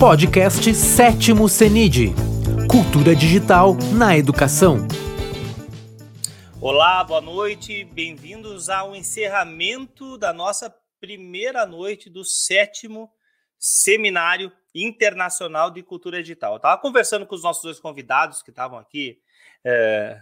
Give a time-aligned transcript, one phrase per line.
[0.00, 2.14] Podcast Sétimo CENID
[2.70, 4.78] Cultura Digital na Educação.
[6.58, 13.12] Olá, boa noite, bem-vindos ao encerramento da nossa primeira noite do sétimo
[13.58, 16.54] Seminário Internacional de Cultura Digital.
[16.54, 19.20] Eu estava conversando com os nossos dois convidados que estavam aqui
[19.62, 20.18] é,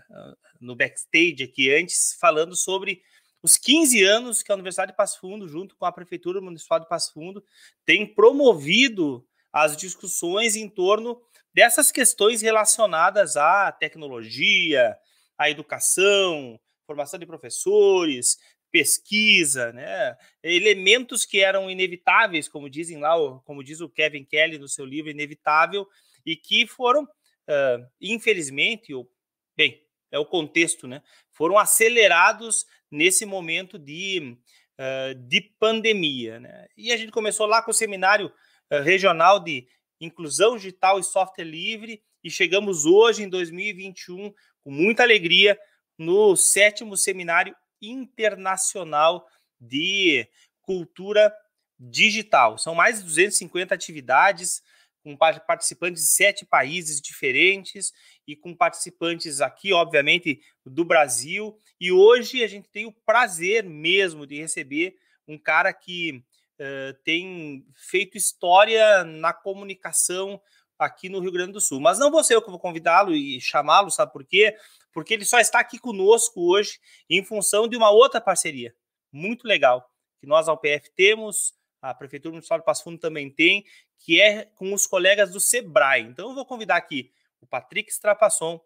[0.60, 3.00] no backstage aqui antes, falando sobre
[3.40, 6.88] os 15 anos que a Universidade de Passo Fundo, junto com a Prefeitura Municipal de
[6.88, 7.44] Passo Fundo,
[7.86, 11.20] tem promovido as discussões em torno
[11.54, 14.96] dessas questões relacionadas à tecnologia,
[15.36, 18.38] à educação, formação de professores,
[18.70, 20.16] pesquisa, né?
[20.42, 25.10] elementos que eram inevitáveis, como dizem lá, como diz o Kevin Kelly no seu livro
[25.10, 25.86] Inevitável,
[26.24, 29.10] e que foram, uh, infelizmente, ou,
[29.56, 31.02] bem, é o contexto, né?
[31.32, 34.36] foram acelerados nesse momento de,
[34.78, 36.40] uh, de pandemia.
[36.40, 36.66] Né?
[36.76, 38.32] E a gente começou lá com o seminário
[38.70, 39.66] regional de
[40.00, 45.58] inclusão digital e software livre, e chegamos hoje, em 2021, com muita alegria,
[45.96, 49.26] no sétimo seminário internacional
[49.60, 50.28] de
[50.62, 51.32] cultura
[51.78, 52.58] digital.
[52.58, 54.62] São mais de 250 atividades,
[55.02, 57.92] com participantes de sete países diferentes
[58.26, 61.56] e com participantes aqui, obviamente, do Brasil.
[61.80, 66.22] E hoje a gente tem o prazer mesmo de receber um cara que
[66.60, 70.40] uh, tem feito história na comunicação
[70.78, 71.80] aqui no Rio Grande do Sul.
[71.80, 74.56] Mas não vou ser eu que vou convidá-lo e chamá-lo, sabe por quê?
[74.92, 76.78] Porque ele só está aqui conosco hoje
[77.10, 78.74] em função de uma outra parceria
[79.12, 83.64] muito legal que nós, ao PF, temos, a Prefeitura Municipal de Passo Fundo também tem,
[83.98, 86.02] que é com os colegas do Sebrae.
[86.02, 88.60] Então, eu vou convidar aqui o Patrick Strapasson,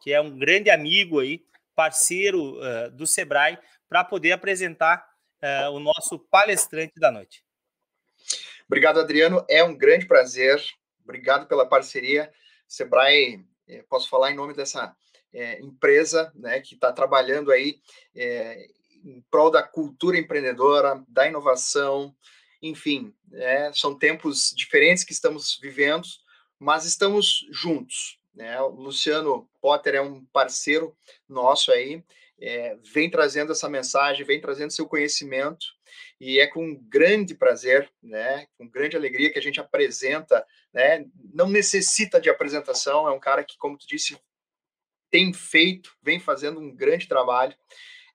[0.00, 1.44] que é um grande amigo aí,
[1.74, 5.07] parceiro uh, do Sebrae, para poder apresentar
[5.42, 7.44] uh, o nosso palestrante da noite.
[8.66, 9.44] Obrigado, Adriano.
[9.48, 10.62] É um grande prazer
[11.08, 12.30] Obrigado pela parceria.
[12.68, 14.94] Sebrae, é, posso falar em nome dessa
[15.32, 17.80] é, empresa né, que está trabalhando aí
[18.14, 18.66] é,
[19.02, 22.14] em prol da cultura empreendedora, da inovação,
[22.60, 26.06] enfim, é, são tempos diferentes que estamos vivendo,
[26.58, 28.20] mas estamos juntos.
[28.34, 28.60] Né?
[28.60, 30.94] O Luciano Potter é um parceiro
[31.26, 32.04] nosso aí,
[32.40, 35.66] é, vem trazendo essa mensagem, vem trazendo seu conhecimento,
[36.20, 41.48] e é com grande prazer, né, com grande alegria que a gente apresenta, né, não
[41.48, 44.18] necessita de apresentação, é um cara que, como tu disse,
[45.10, 47.54] tem feito, vem fazendo um grande trabalho,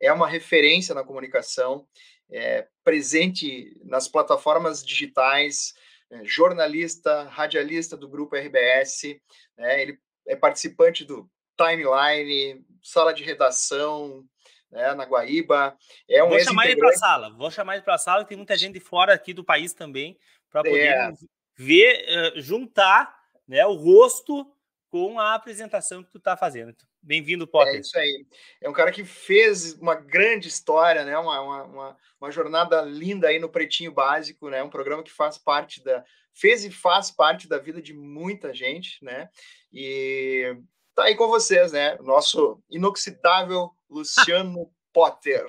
[0.02, 1.88] é uma referência na comunicação,
[2.32, 5.74] é, presente nas plataformas digitais,
[6.12, 9.20] é, jornalista, radialista do grupo RBS,
[9.58, 14.24] né, ele é participante do Timeline, sala de redação,
[14.72, 15.78] né, na Guaíba.
[16.10, 18.38] É um vou chamar ele para a sala, vou chamar ele para a sala, tem
[18.38, 20.18] muita gente de fora aqui do país também,
[20.50, 21.12] para poder é.
[21.56, 23.16] ver, uh, juntar
[23.48, 24.46] né, o rosto
[24.90, 26.76] com a apresentação que tu está fazendo.
[27.02, 27.76] Bem-vindo, Potter.
[27.76, 28.26] É isso aí.
[28.62, 31.18] É um cara que fez uma grande história, né?
[31.18, 34.64] Uma, uma, uma, uma, jornada linda aí no Pretinho Básico, né?
[34.64, 36.06] Um programa que faz parte da.
[36.32, 39.30] fez e faz parte da vida de muita gente, né?
[39.72, 40.56] E
[40.96, 41.98] tá aí com vocês, né?
[42.00, 45.48] Nosso inoxidável Luciano Potter.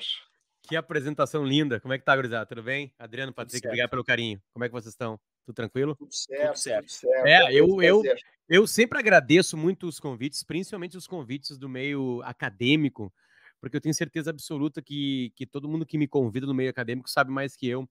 [0.62, 1.78] Que apresentação linda.
[1.80, 2.46] Como é que tá, gurizada?
[2.46, 2.92] Tudo bem?
[2.98, 4.40] Adriano, Patrick, obrigado pelo carinho.
[4.52, 5.20] Como é que vocês estão?
[5.44, 5.94] Tudo tranquilo?
[5.96, 6.86] Tudo certo, tudo certo.
[6.86, 7.26] Tudo certo.
[7.26, 8.02] É, eu, eu,
[8.48, 13.12] eu sempre agradeço muito os convites, principalmente os convites do meio acadêmico,
[13.60, 17.10] porque eu tenho certeza absoluta que, que todo mundo que me convida no meio acadêmico
[17.10, 17.86] sabe mais que eu.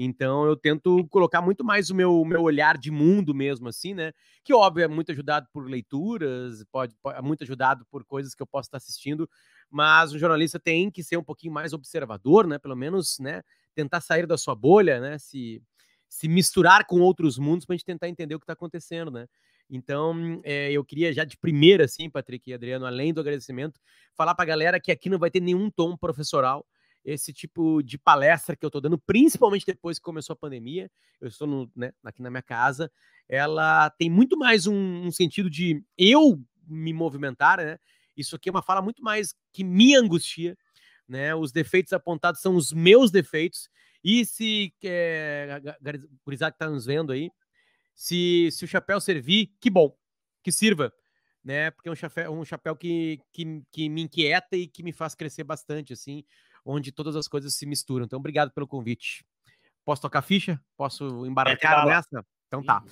[0.00, 4.12] Então eu tento colocar muito mais o meu, meu olhar de mundo mesmo, assim, né?
[4.44, 8.40] Que óbvio é muito ajudado por leituras, pode, pode é muito ajudado por coisas que
[8.40, 9.28] eu posso estar assistindo,
[9.68, 12.60] mas o jornalista tem que ser um pouquinho mais observador, né?
[12.60, 13.42] Pelo menos, né?
[13.74, 15.18] Tentar sair da sua bolha, né?
[15.18, 15.60] Se,
[16.08, 19.26] se misturar com outros mundos para a gente tentar entender o que está acontecendo, né?
[19.68, 23.80] Então, é, eu queria já de primeira, assim, Patrick e Adriano, além do agradecimento,
[24.14, 26.64] falar para a galera que aqui não vai ter nenhum tom professoral
[27.08, 31.28] esse tipo de palestra que eu estou dando, principalmente depois que começou a pandemia, eu
[31.28, 32.90] estou no, né, aqui na minha casa,
[33.28, 37.78] ela tem muito mais um, um, sentido de eu me movimentar, né?
[38.16, 40.56] Isso aqui é uma fala muito mais que me angustia,
[41.08, 41.34] né?
[41.34, 43.70] Os defeitos apontados são os meus defeitos,
[44.04, 45.60] e se é,
[46.24, 47.30] gurizada que está nos vendo aí,
[47.94, 49.96] se, se o chapéu servir, que bom,
[50.42, 50.92] que sirva,
[51.42, 51.70] né?
[51.70, 55.14] Porque é um chapéu, um chapéu que, que, que me inquieta e que me faz
[55.14, 56.22] crescer bastante, assim,
[56.68, 58.04] onde todas as coisas se misturam.
[58.04, 59.24] Então, obrigado pelo convite.
[59.84, 60.60] Posso tocar ficha?
[60.76, 62.26] Posso embarcar é nessa?
[62.46, 62.84] Então tá.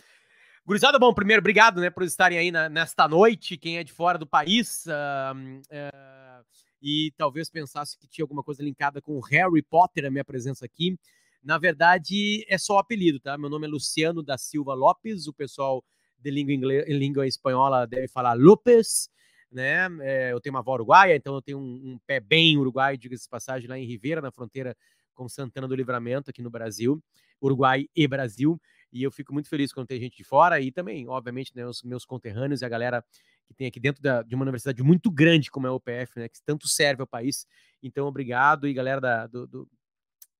[0.64, 4.19] Gurizada, bom, primeiro, obrigado, né, por estarem aí na, nesta noite, quem é de fora
[4.19, 6.44] do país, uh, uh,
[6.82, 10.99] e talvez pensasse que tinha alguma coisa linkada com Harry Potter, a minha presença aqui.
[11.40, 13.38] Na verdade, é só o apelido, tá?
[13.38, 15.84] Meu nome é Luciano da Silva Lopes, o pessoal
[16.19, 19.08] de língua, inglês, língua espanhola deve falar Lopes,
[19.51, 19.89] né?
[20.01, 23.25] É, eu tenho uma avó uruguaia, então eu tenho um, um pé bem uruguaio, diga-se
[23.25, 24.77] de passagem, lá em Ribeira, na fronteira
[25.15, 27.03] com Santana do Livramento, aqui no Brasil,
[27.43, 28.61] Uruguai e Brasil.
[28.93, 31.83] E eu fico muito feliz quando tem gente de fora e também, obviamente, né, os
[31.83, 33.05] meus conterrâneos e a galera
[33.47, 36.29] que tem aqui dentro da, de uma universidade muito grande como é o UPF, né,
[36.29, 37.47] que tanto serve ao país.
[37.83, 38.69] Então, obrigado.
[38.69, 39.69] E galera da, do, do,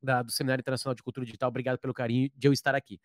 [0.03, 3.01] da, do Seminário Internacional de Cultura Digital, obrigado pelo carinho de eu estar aqui.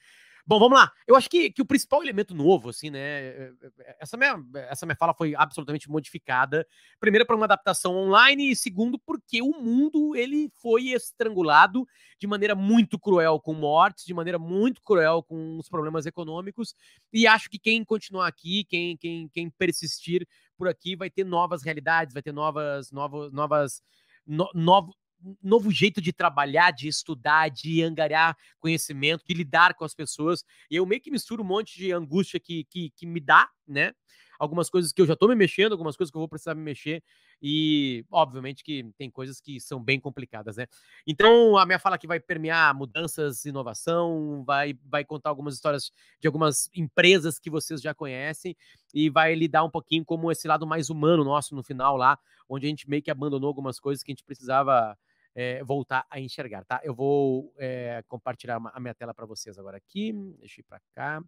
[0.46, 0.92] Bom, vamos lá.
[1.06, 3.00] Eu acho que, que o principal elemento novo, assim, né?
[3.00, 6.66] É, é, essa minha, essa minha fala foi absolutamente modificada.
[7.00, 11.86] Primeiro, para uma adaptação online, e segundo, porque o mundo ele foi estrangulado
[12.20, 16.74] de maneira muito cruel com mortes, de maneira muito cruel com os problemas econômicos.
[17.14, 20.28] E acho que quem continuar aqui, quem, quem, quem persistir
[20.58, 23.84] por aqui, vai ter novas realidades, vai ter novas, novas, novas.
[24.26, 24.94] No, novo,
[25.42, 30.44] novo jeito de trabalhar, de estudar, de angariar conhecimento, de lidar com as pessoas.
[30.70, 33.94] E eu meio que misturo um monte de angústia que, que, que me dá, né?
[34.40, 36.64] Algumas coisas que eu já tô me mexendo, algumas coisas que eu vou precisar me
[36.64, 37.04] mexer.
[37.40, 40.66] E, obviamente, que tem coisas que são bem complicadas, né?
[41.06, 46.28] Então, a minha fala aqui vai permear mudanças, inovação, vai, vai contar algumas histórias de
[46.28, 48.58] algumas empresas que vocês já conhecem
[48.96, 52.18] e vai lidar um pouquinho como esse lado mais humano nosso no final lá,
[52.50, 54.98] onde a gente meio que abandonou algumas coisas que a gente precisava
[55.36, 56.82] é, voltar a enxergar, tá?
[56.84, 60.14] Eu vou é, compartilhar a minha tela para vocês agora aqui.
[60.40, 61.24] Deixa eu ir para cá.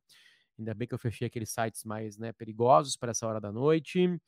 [0.57, 4.19] Ainda bem que eu fechei aqueles sites mais né, perigosos para essa hora da noite.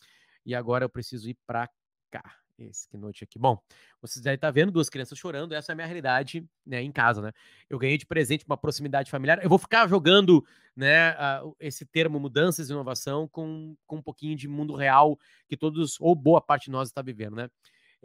[0.46, 1.70] E agora eu preciso ir para
[2.10, 2.24] cá.
[2.58, 3.38] Esse que noite aqui.
[3.38, 3.60] Bom,
[4.02, 5.54] vocês devem estar vendo duas crianças chorando.
[5.54, 7.34] Essa é a minha realidade né, em casa, né?
[7.70, 9.44] Eu ganhei de presente uma proximidade familiar.
[9.44, 10.42] Eu vou ficar jogando
[10.74, 15.20] né, uh, esse termo mudanças e inovação com, com um pouquinho de mundo real
[15.50, 17.50] que todos, ou boa parte de nós, está vivendo, né?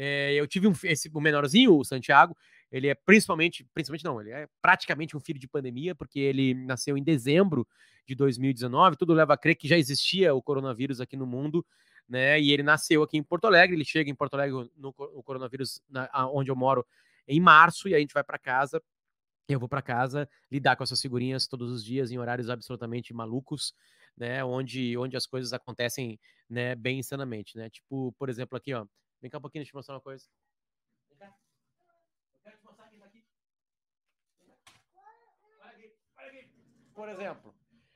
[0.03, 2.35] É, eu tive um, esse, o menorzinho, o Santiago,
[2.73, 6.97] ele é principalmente, principalmente não, ele é praticamente um filho de pandemia, porque ele nasceu
[6.97, 7.69] em dezembro
[8.07, 11.63] de 2019, tudo leva a crer que já existia o coronavírus aqui no mundo,
[12.09, 12.41] né?
[12.41, 15.83] E ele nasceu aqui em Porto Alegre, ele chega em Porto Alegre no, no coronavírus,
[15.87, 16.87] na, onde eu moro,
[17.29, 18.83] em março, e a gente vai para casa.
[19.47, 23.75] Eu vou para casa lidar com essas figurinhas todos os dias em horários absolutamente malucos,
[24.17, 24.43] né?
[24.43, 26.19] Onde, onde as coisas acontecem,
[26.49, 26.75] né?
[26.75, 27.69] Bem insanamente, né?
[27.69, 28.87] Tipo, por exemplo, aqui, ó.
[29.21, 30.27] Vem cá um pouquinho, deixa eu mostrar uma coisa.
[31.09, 31.37] Vem cá.
[32.35, 33.25] Eu quero te mostrar quem tá aqui.
[34.41, 34.55] Olha
[35.69, 36.51] aqui, olha aqui.
[36.95, 37.55] Por exemplo,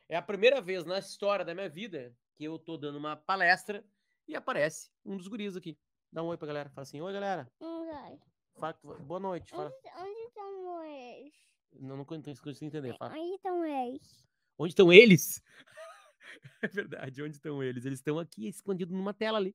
[0.08, 3.84] é a primeira vez na história da minha vida que eu tô dando uma palestra
[4.28, 5.78] e aparece um dos guris aqui.
[6.12, 6.70] Dá um oi pra galera.
[6.70, 7.50] Fala assim, oi galera.
[7.58, 8.18] Oi.
[8.54, 9.50] Fala, boa noite.
[9.50, 9.72] Fala.
[9.74, 11.34] Onde, onde estão eles?
[11.72, 12.96] Não, não consigo entender.
[12.96, 13.14] Fala.
[13.14, 14.28] Onde estão eles?
[14.58, 15.42] Onde estão eles?
[16.62, 17.84] é verdade, onde estão eles?
[17.84, 19.54] Eles estão aqui escondidos numa tela ali.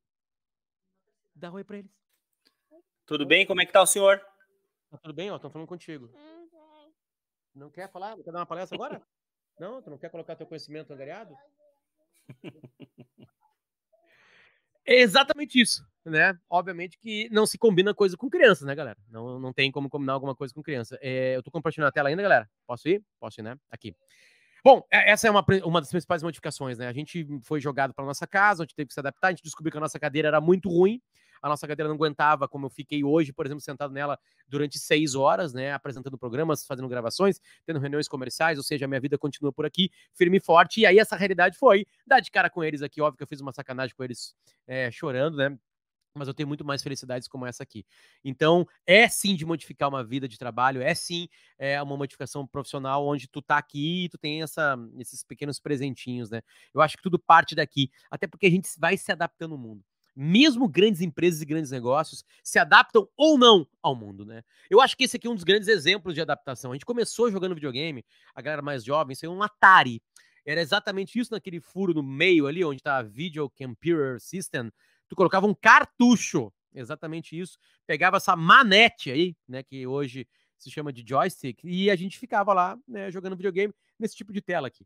[1.40, 1.92] Dá oi pra eles.
[3.06, 3.46] Tudo bem?
[3.46, 4.20] Como é que tá o senhor?
[4.92, 5.38] Tá tudo bem, ó.
[5.38, 6.12] Estão falando contigo.
[7.56, 8.18] Não quer falar?
[8.18, 9.02] Não quer dar uma palestra agora?
[9.58, 9.82] Não?
[9.82, 11.36] Tu não quer colocar teu conhecimento angariado?
[14.86, 16.40] É exatamente isso, né?
[16.50, 18.98] Obviamente que não se combina coisa com criança, né, galera?
[19.10, 20.98] Não, não tem como combinar alguma coisa com criança.
[21.02, 22.50] É, eu tô compartilhando a tela ainda, galera?
[22.66, 23.04] Posso ir?
[23.20, 23.56] Posso ir, né?
[23.70, 23.94] Aqui.
[24.64, 26.88] Bom, é, essa é uma, uma das principais modificações, né?
[26.88, 29.72] A gente foi jogado para nossa casa, onde teve que se adaptar, a gente descobriu
[29.72, 31.02] que a nossa cadeira era muito ruim,
[31.42, 35.16] a nossa cadeira não aguentava, como eu fiquei hoje, por exemplo, sentado nela durante seis
[35.16, 35.72] horas, né?
[35.74, 39.92] Apresentando programas, fazendo gravações, tendo reuniões comerciais, ou seja, a minha vida continua por aqui,
[40.14, 40.82] firme e forte.
[40.82, 43.42] E aí essa realidade foi dar de cara com eles aqui, óbvio que eu fiz
[43.42, 44.36] uma sacanagem com eles
[44.68, 45.58] é, chorando, né?
[46.16, 47.86] mas eu tenho muito mais felicidades como essa aqui.
[48.24, 51.28] Então, é sim de modificar uma vida de trabalho, é sim
[51.58, 56.30] é, uma modificação profissional onde tu tá aqui e tu tem essa, esses pequenos presentinhos,
[56.30, 56.42] né?
[56.74, 59.84] Eu acho que tudo parte daqui, até porque a gente vai se adaptando ao mundo.
[60.22, 64.44] Mesmo grandes empresas e grandes negócios se adaptam ou não ao mundo, né?
[64.70, 66.72] Eu acho que esse aqui é um dos grandes exemplos de adaptação.
[66.72, 68.04] A gente começou jogando videogame,
[68.36, 70.02] a galera mais jovem, isso é um Atari.
[70.46, 74.70] Era exatamente isso naquele furo no meio ali, onde tá a Video Computer System,
[75.08, 77.58] tu colocava um cartucho, exatamente isso,
[77.88, 82.54] pegava essa manete aí, né, que hoje se chama de joystick, e a gente ficava
[82.54, 84.86] lá, né, jogando videogame nesse tipo de tela aqui.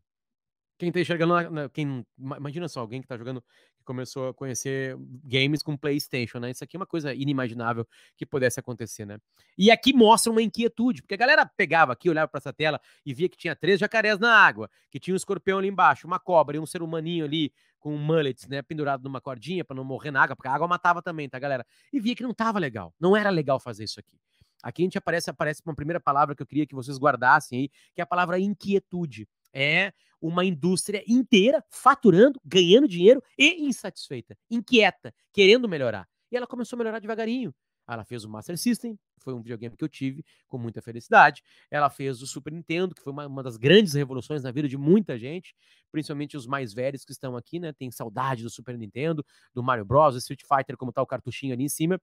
[0.76, 3.40] Quem tá enxergando, quem, imagina só, alguém que tá jogando,
[3.76, 6.50] que começou a conhecer games com PlayStation, né?
[6.50, 9.18] Isso aqui é uma coisa inimaginável que pudesse acontecer, né?
[9.56, 13.14] E aqui mostra uma inquietude, porque a galera pegava aqui, olhava para essa tela e
[13.14, 16.56] via que tinha três jacarés na água, que tinha um escorpião ali embaixo, uma cobra
[16.56, 18.06] e um ser humaninho ali com um
[18.48, 21.38] né, pendurado numa cordinha para não morrer na água, porque a água matava também, tá,
[21.38, 21.64] galera?
[21.92, 24.18] E via que não tava legal, não era legal fazer isso aqui.
[24.62, 27.68] Aqui a gente aparece, aparece uma primeira palavra que eu queria que vocês guardassem aí,
[27.94, 35.14] que é a palavra inquietude é uma indústria inteira faturando, ganhando dinheiro e insatisfeita, inquieta,
[35.32, 36.08] querendo melhorar.
[36.32, 37.54] E ela começou a melhorar devagarinho.
[37.86, 41.42] Ela fez o Master System, foi um videogame que eu tive com muita felicidade.
[41.70, 44.76] Ela fez o Super Nintendo, que foi uma, uma, das grandes revoluções na vida de
[44.76, 45.54] muita gente,
[45.92, 47.72] principalmente os mais velhos que estão aqui, né?
[47.72, 51.52] Tem saudade do Super Nintendo, do Mario Bros, do Street Fighter, como tá o cartuchinho
[51.52, 52.00] ali em cima.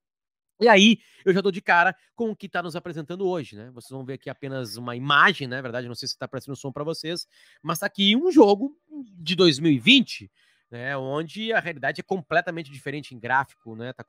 [0.61, 3.71] E aí, eu já dou de cara com o que está nos apresentando hoje, né?
[3.71, 5.55] Vocês vão ver aqui apenas uma imagem, né?
[5.55, 7.27] Na verdade, não sei se está aparecendo som para vocês,
[7.63, 8.77] mas está aqui um jogo
[9.17, 10.31] de 2020,
[10.69, 10.95] né?
[10.95, 13.91] Onde a realidade é completamente diferente em gráfico, né?
[13.93, 14.05] Tá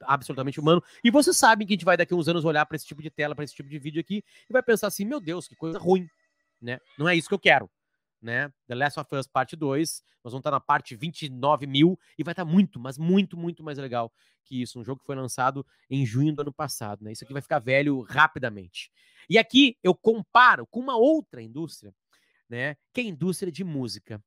[0.00, 0.82] absolutamente humano.
[1.04, 3.02] E vocês sabem que a gente vai daqui a uns anos olhar para esse tipo
[3.02, 5.54] de tela, para esse tipo de vídeo aqui, e vai pensar assim: meu Deus, que
[5.54, 6.08] coisa ruim,
[6.62, 6.78] né?
[6.98, 7.70] Não é isso que eu quero.
[8.20, 8.52] Né?
[8.66, 12.32] The Last of Us Parte 2, nós vamos estar na parte 29 mil e vai
[12.32, 14.12] estar muito, mas muito, muito mais legal
[14.44, 14.78] que isso.
[14.78, 17.12] Um jogo que foi lançado em junho do ano passado, né?
[17.12, 18.90] Isso aqui vai ficar velho rapidamente.
[19.28, 21.94] E aqui eu comparo com uma outra indústria,
[22.48, 22.76] né?
[22.92, 24.22] Que é a indústria de música.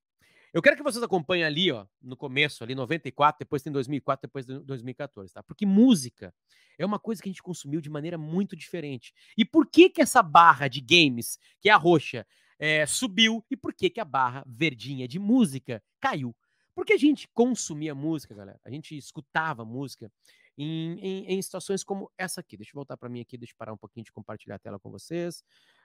[0.54, 4.46] Eu quero que vocês acompanhem ali, ó, no começo, ali 94, depois tem 2004, depois
[4.46, 5.42] 2014, tá?
[5.42, 6.34] Porque música
[6.78, 9.14] é uma coisa que a gente consumiu de maneira muito diferente.
[9.36, 12.26] E por que que essa barra de games, que é a roxa,
[12.64, 16.34] é, subiu e por que que a barra verdinha de música caiu?
[16.74, 18.58] Porque a gente consumia música, galera.
[18.64, 20.10] A gente escutava música
[20.58, 22.56] em, em, em situações como essa aqui.
[22.56, 24.80] Deixa eu voltar para mim aqui, deixa eu parar um pouquinho de compartilhar a tela
[24.80, 25.44] com vocês.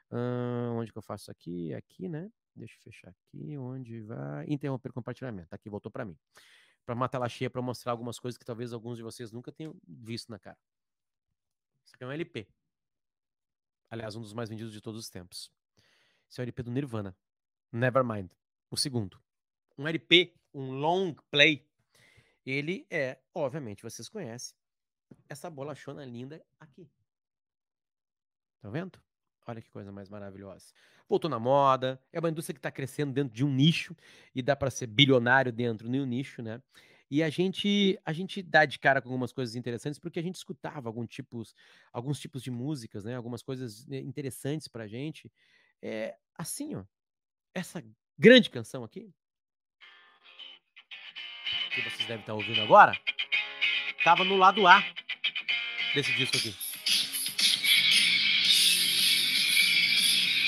[0.09, 1.75] Uh, onde que eu faço aqui?
[1.75, 2.31] Aqui, né?
[2.55, 4.47] Deixa eu fechar aqui, onde vai.
[4.47, 5.53] Interromper compartilhamento.
[5.53, 6.17] Aqui, voltou para mim.
[6.87, 9.77] Para uma tela cheia, para mostrar algumas coisas que talvez alguns de vocês nunca tenham
[9.85, 10.57] visto na cara.
[11.85, 12.47] Isso aqui é um LP.
[13.91, 15.51] Aliás, um dos mais vendidos de todos os tempos.
[16.31, 17.17] Esse é o LP do Nirvana.
[17.73, 18.31] Nevermind.
[18.71, 19.21] O segundo.
[19.77, 21.67] Um LP, um long play.
[22.45, 24.57] Ele é, obviamente, vocês conhecem,
[25.29, 26.91] essa bolachona linda aqui.
[28.61, 29.01] Tá vendo?
[29.47, 30.73] Olha que coisa mais maravilhosa.
[31.09, 33.97] Voltou na moda, é uma indústria que está crescendo dentro de um nicho
[34.35, 36.63] e dá para ser bilionário dentro de um nicho, né?
[37.11, 40.37] E a gente a gente dá de cara com algumas coisas interessantes porque a gente
[40.37, 41.55] escutava algum tipos,
[41.91, 43.17] alguns tipos de músicas, né?
[43.17, 45.33] Algumas coisas né, interessantes para gente.
[45.83, 46.85] É assim, ó.
[47.55, 47.83] Essa
[48.19, 49.11] grande canção aqui,
[51.75, 52.93] que vocês devem estar ouvindo agora,
[53.97, 54.83] estava no lado A
[55.95, 56.55] desse disco aqui.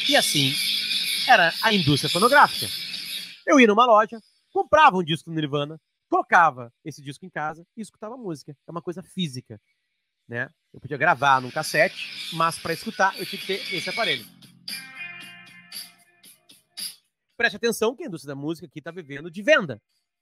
[0.08, 0.52] E assim
[1.28, 2.66] era a indústria fonográfica.
[3.46, 4.20] Eu ia numa loja,
[4.52, 8.56] comprava um disco do Nirvana, colocava esse disco em casa e escutava música.
[8.66, 9.60] É uma coisa física.
[10.28, 10.48] Né?
[10.72, 14.24] Eu podia gravar num cassete, mas para escutar eu tinha que ter esse aparelho.
[17.40, 19.80] Preste atenção que a indústria da música aqui está vivendo de venda.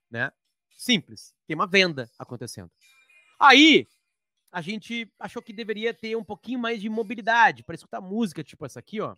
[0.08, 0.30] Né?
[0.76, 1.34] Simples.
[1.48, 2.70] Tem uma venda acontecendo.
[3.40, 3.88] Aí
[4.52, 8.64] a gente achou que deveria ter um pouquinho mais de mobilidade para escutar música, tipo
[8.64, 9.16] essa aqui, ó.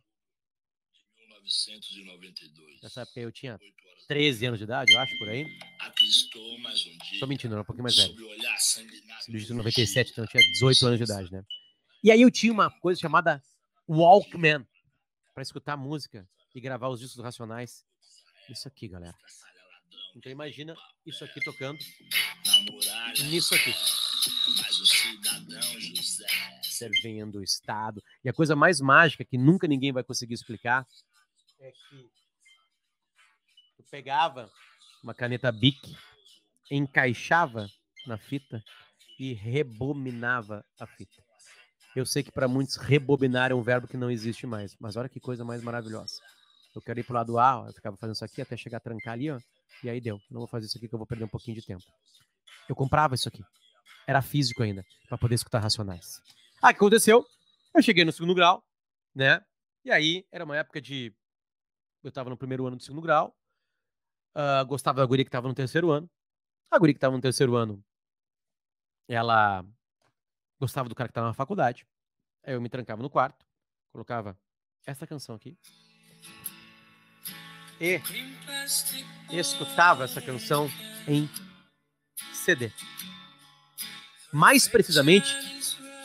[1.29, 2.81] 1992.
[2.83, 3.61] Nessa época eu tinha
[4.09, 5.45] 13 anos de idade, eu acho, por aí.
[5.81, 7.21] Aqui estou mais um dia.
[7.21, 8.15] Tô mentindo, era um pouquinho mais velho.
[9.29, 11.45] De 97, então eu tinha 18 anos de idade, né?
[12.03, 13.43] E aí eu tinha uma coisa chamada
[13.87, 14.67] Walkman
[15.35, 17.90] para escutar música e gravar os discos racionais.
[18.51, 19.15] Isso aqui, galera.
[20.17, 20.75] Então imagina
[21.07, 21.79] isso aqui tocando
[23.31, 23.73] nisso aqui.
[26.63, 28.03] Servendo o Estado.
[28.25, 30.85] E a coisa mais mágica que nunca ninguém vai conseguir explicar
[31.61, 32.11] é que
[33.79, 34.51] eu pegava
[35.03, 35.97] uma caneta Bic,
[36.71, 37.69] encaixava
[38.07, 38.63] na fita
[39.19, 41.23] e rebominava a fita.
[41.95, 45.09] Eu sei que para muitos rebobinar é um verbo que não existe mais, mas olha
[45.09, 46.21] que coisa mais maravilhosa.
[46.75, 48.81] Eu quero ir pro lado A, ó, eu ficava fazendo isso aqui até chegar a
[48.81, 49.39] trancar ali, ó,
[49.83, 50.21] e aí deu.
[50.31, 51.85] Não vou fazer isso aqui que eu vou perder um pouquinho de tempo.
[52.69, 53.43] Eu comprava isso aqui.
[54.07, 56.23] Era físico ainda, para poder escutar racionais.
[56.63, 57.27] Ah, o que aconteceu?
[57.75, 58.65] Eu cheguei no segundo grau,
[59.15, 59.45] né?
[59.85, 61.13] E aí era uma época de
[62.03, 63.35] eu estava no primeiro ano do segundo grau,
[64.35, 66.09] uh, gostava da guria que estava no terceiro ano.
[66.71, 67.85] A guria que estava no terceiro ano,
[69.09, 69.65] ela
[70.59, 71.87] gostava do cara que estava na faculdade.
[72.45, 73.45] Aí eu me trancava no quarto,
[73.93, 74.39] colocava
[74.87, 75.59] essa canção aqui.
[77.81, 78.01] E
[79.31, 80.69] escutava essa canção
[81.09, 81.29] em
[82.35, 82.71] CD.
[84.33, 85.35] Mais precisamente,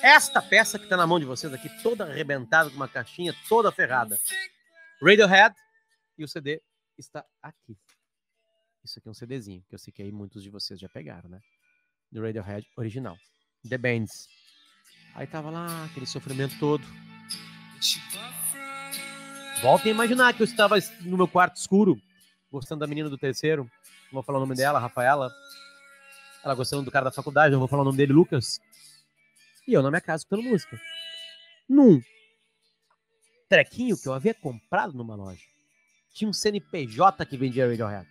[0.01, 3.71] esta peça que está na mão de vocês aqui, toda arrebentada, com uma caixinha toda
[3.71, 4.17] ferrada.
[5.01, 5.53] Radiohead,
[6.17, 6.61] e o CD
[6.97, 7.77] está aqui.
[8.83, 11.29] Isso aqui é um CDzinho, que eu sei que aí muitos de vocês já pegaram,
[11.29, 11.39] né?
[12.11, 13.17] Do Radiohead original.
[13.67, 14.27] The Bands.
[15.13, 16.85] Aí tava lá, aquele sofrimento todo.
[19.65, 21.99] Voltem a imaginar que eu estava no meu quarto escuro,
[22.51, 23.63] gostando da menina do terceiro.
[23.63, 25.33] Não vou falar o nome dela, Rafaela.
[26.43, 28.61] Ela gostando do cara da faculdade, não vou falar o nome dele, Lucas.
[29.67, 30.79] E eu na minha casa escutando música.
[31.67, 31.99] Num
[33.49, 35.41] trequinho que eu havia comprado numa loja
[36.13, 38.07] tinha um CNPJ que vendia Radiohead.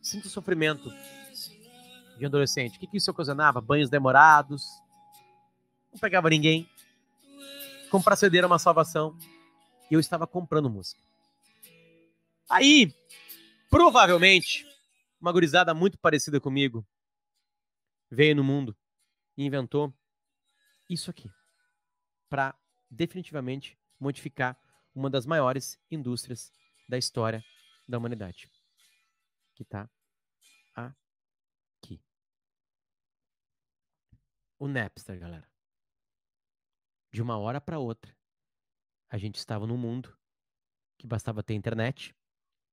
[0.00, 0.88] Sinto sofrimento
[2.16, 2.76] de adolescente.
[2.76, 3.60] O que, que isso ocasionava?
[3.60, 4.62] Banhos demorados,
[5.92, 6.70] não pegava ninguém.
[7.90, 9.18] Comprar CD era uma salvação.
[9.90, 11.00] E eu estava comprando música.
[12.48, 12.92] Aí,
[13.70, 14.66] provavelmente,
[15.20, 16.86] uma gurizada muito parecida comigo
[18.10, 18.76] veio no mundo
[19.36, 19.92] e inventou
[20.88, 21.30] isso aqui
[22.28, 22.54] para
[22.90, 24.58] definitivamente modificar
[24.94, 26.52] uma das maiores indústrias
[26.88, 27.42] da história
[27.88, 28.50] da humanidade,
[29.54, 29.90] que está
[30.74, 32.00] aqui.
[34.58, 35.48] O Napster, galera.
[37.12, 38.13] De uma hora para outra,
[39.08, 40.16] a gente estava num mundo
[40.98, 42.14] que bastava ter internet,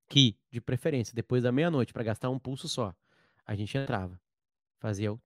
[0.08, 2.94] que, de preferência, depois da meia-noite, para gastar um pulso só,
[3.46, 4.20] a gente entrava,
[4.80, 5.22] fazia o.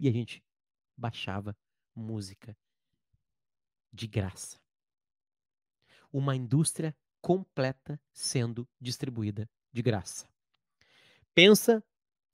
[0.00, 0.44] E a gente
[0.96, 1.56] baixava
[1.94, 2.56] música
[3.92, 4.60] de graça.
[6.12, 10.28] Uma indústria completa sendo distribuída de graça.
[11.34, 11.84] Pensa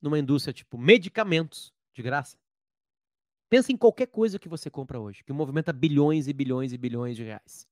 [0.01, 2.39] numa indústria tipo medicamentos de graça.
[3.49, 7.17] Pensa em qualquer coisa que você compra hoje, que movimenta bilhões e bilhões e bilhões
[7.17, 7.69] de reais.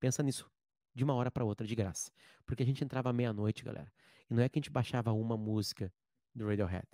[0.00, 0.50] Pensa nisso
[0.94, 2.10] de uma hora para outra de graça.
[2.46, 3.92] Porque a gente entrava meia-noite, galera.
[4.28, 5.92] E não é que a gente baixava uma música
[6.34, 6.86] do Radiohead.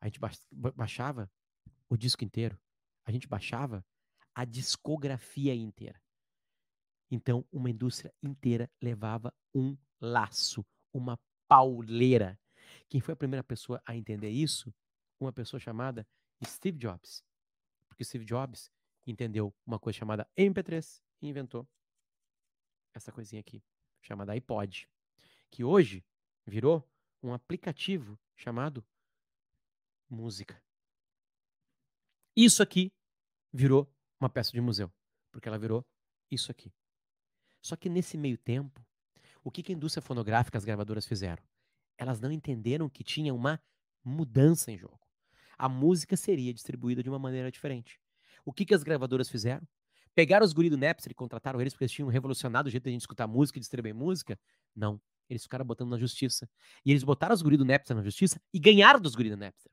[0.00, 0.20] A gente
[0.74, 1.30] baixava
[1.88, 2.58] o disco inteiro.
[3.04, 3.84] A gente baixava
[4.34, 6.00] a discografia inteira.
[7.10, 11.18] Então, uma indústria inteira levava um laço, uma
[11.48, 12.38] pauleira.
[12.88, 14.74] Quem foi a primeira pessoa a entender isso?
[15.20, 16.06] Uma pessoa chamada
[16.44, 17.24] Steve Jobs.
[17.88, 18.70] Porque Steve Jobs
[19.06, 21.66] entendeu uma coisa chamada MP3 e inventou
[22.94, 23.62] essa coisinha aqui,
[24.00, 24.88] chamada iPod,
[25.50, 26.04] que hoje
[26.46, 26.88] virou
[27.22, 28.84] um aplicativo chamado
[30.08, 30.62] música.
[32.34, 32.92] Isso aqui
[33.52, 33.90] virou
[34.20, 34.92] uma peça de museu,
[35.30, 35.84] porque ela virou
[36.30, 36.72] isso aqui.
[37.62, 38.84] Só que nesse meio tempo,
[39.42, 41.42] o que, que a indústria fonográfica, as gravadoras fizeram?
[41.98, 43.62] Elas não entenderam que tinha uma
[44.04, 45.05] mudança em jogo.
[45.58, 47.98] A música seria distribuída de uma maneira diferente.
[48.44, 49.66] O que, que as gravadoras fizeram?
[50.14, 52.90] Pegaram os guris do Napster e contrataram eles porque eles tinham revolucionado o jeito de
[52.90, 54.38] a gente escutar música e distribuir música?
[54.74, 55.00] Não.
[55.28, 56.48] Eles ficaram botando na justiça.
[56.84, 59.70] E eles botaram os guris do Napster na justiça e ganharam dos guris do Napster.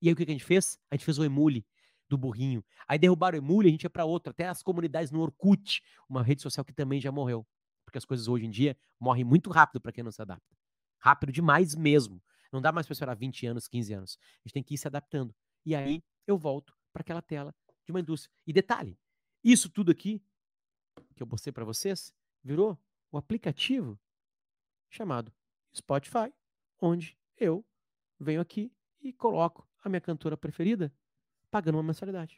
[0.00, 0.78] E aí o que, que a gente fez?
[0.90, 1.66] A gente fez o emule
[2.08, 2.64] do burrinho.
[2.86, 6.22] Aí derrubaram o emule, a gente ia para outra, até as comunidades no Orkut, uma
[6.22, 7.46] rede social que também já morreu.
[7.84, 10.56] Porque as coisas hoje em dia morrem muito rápido para quem não se adapta.
[10.98, 12.22] Rápido demais mesmo.
[12.52, 14.18] Não dá mais para esperar 20 anos, 15 anos.
[14.20, 15.34] A gente tem que ir se adaptando.
[15.64, 17.54] E aí eu volto para aquela tela
[17.84, 18.32] de uma indústria.
[18.46, 18.98] E detalhe,
[19.42, 20.22] isso tudo aqui
[21.14, 22.78] que eu mostrei para vocês virou
[23.10, 23.98] o aplicativo
[24.90, 25.32] chamado
[25.74, 26.32] Spotify,
[26.80, 27.64] onde eu
[28.18, 30.92] venho aqui e coloco a minha cantora preferida
[31.50, 32.36] pagando uma mensalidade.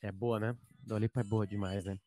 [0.00, 0.56] É boa, né?
[0.78, 1.98] Do Lipa é boa demais, né?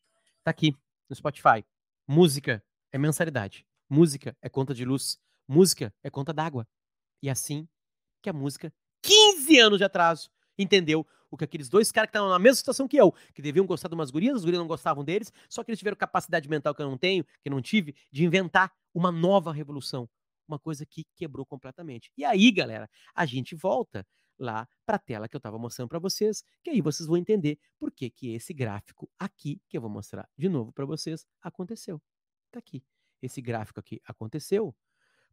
[0.43, 0.75] Tá aqui
[1.09, 1.65] no Spotify.
[2.07, 3.65] Música é mensalidade.
[3.89, 5.19] Música é conta de luz.
[5.47, 6.67] Música é conta d'água.
[7.21, 7.67] E assim
[8.21, 12.29] que a música, 15 anos de atraso, entendeu o que aqueles dois caras que estavam
[12.29, 15.03] na mesma situação que eu, que deviam gostar de umas gurias, as gurias não gostavam
[15.03, 17.95] deles, só que eles tiveram capacidade mental que eu não tenho, que eu não tive,
[18.11, 20.09] de inventar uma nova revolução.
[20.47, 22.11] Uma coisa que quebrou completamente.
[22.17, 24.05] E aí, galera, a gente volta
[24.39, 27.59] lá para a tela que eu estava mostrando para vocês, que aí vocês vão entender
[27.77, 32.01] por que, que esse gráfico aqui, que eu vou mostrar de novo para vocês, aconteceu.
[32.49, 32.81] Tá aqui.
[33.21, 34.73] Esse gráfico aqui aconteceu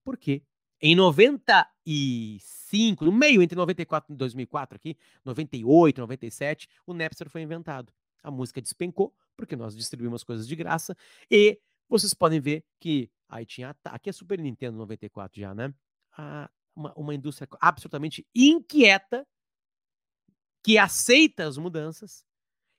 [0.05, 0.43] porque
[0.81, 7.93] em 95, no meio entre 94 e 2004 aqui, 98, 97, o Napster foi inventado.
[8.23, 10.97] A música despencou porque nós distribuímos coisas de graça
[11.31, 15.73] e vocês podem ver que aí tinha aqui é Super Nintendo 94 já, né?
[16.17, 19.27] A, uma, uma indústria absolutamente inquieta
[20.63, 22.25] que aceita as mudanças,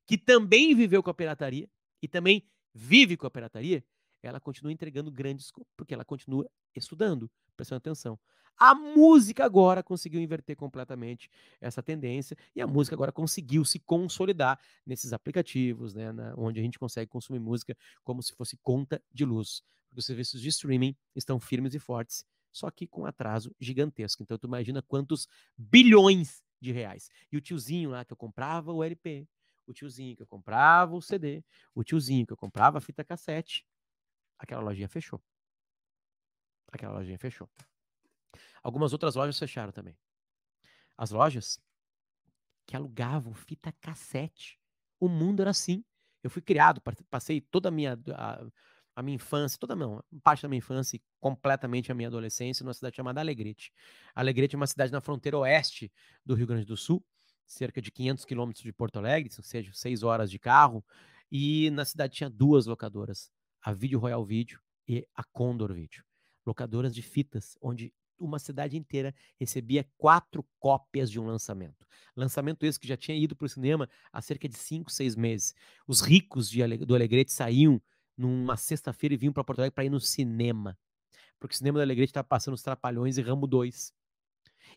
[0.05, 1.69] que também viveu com a pirataria
[2.01, 3.83] e também vive com a pirataria,
[4.21, 8.19] ela continua entregando grandes porque ela continua estudando, prestando atenção.
[8.59, 11.29] A música agora conseguiu inverter completamente
[11.61, 16.63] essa tendência e a música agora conseguiu se consolidar nesses aplicativos, né, na, onde a
[16.63, 19.61] gente consegue consumir música como se fosse conta de luz.
[19.95, 22.25] Os serviços de streaming estão firmes e fortes,
[22.57, 24.23] só que com atraso gigantesco.
[24.23, 27.09] Então tu imagina quantos bilhões de reais.
[27.31, 29.27] E o tiozinho lá que eu comprava o LP,
[29.65, 31.43] o tiozinho que eu comprava o CD,
[31.75, 33.65] o tiozinho que eu comprava a fita cassete,
[34.39, 35.21] aquela lojinha fechou.
[36.71, 37.49] Aquela lojinha fechou.
[38.63, 39.97] Algumas outras lojas fecharam também.
[40.97, 41.61] As lojas
[42.65, 44.59] que alugavam fita cassete.
[44.99, 45.85] O mundo era assim.
[46.23, 48.45] Eu fui criado, passei toda a minha, a,
[48.97, 52.73] a minha infância, toda não, parte da minha infância e completamente a minha adolescência numa
[52.73, 53.71] cidade chamada Alegrete.
[54.15, 55.91] Alegrete é uma cidade na fronteira oeste
[56.25, 57.05] do Rio Grande do Sul,
[57.45, 60.83] cerca de 500 quilômetros de Porto Alegre, ou seja, seis horas de carro.
[61.31, 63.29] E na cidade tinha duas locadoras,
[63.61, 66.03] a Vídeo Royal Video e a Condor Video.
[66.43, 71.85] Locadoras de fitas, onde uma cidade inteira recebia quatro cópias de um lançamento.
[72.15, 75.53] Lançamento esse que já tinha ido para o cinema há cerca de cinco, seis meses.
[75.87, 77.79] Os ricos de, do Alegrete saíam
[78.17, 80.77] numa sexta-feira e vinham para Porto Alegre para ir no cinema.
[81.39, 83.93] Porque o cinema do Alegrete estava passando os Trapalhões e Rambo 2.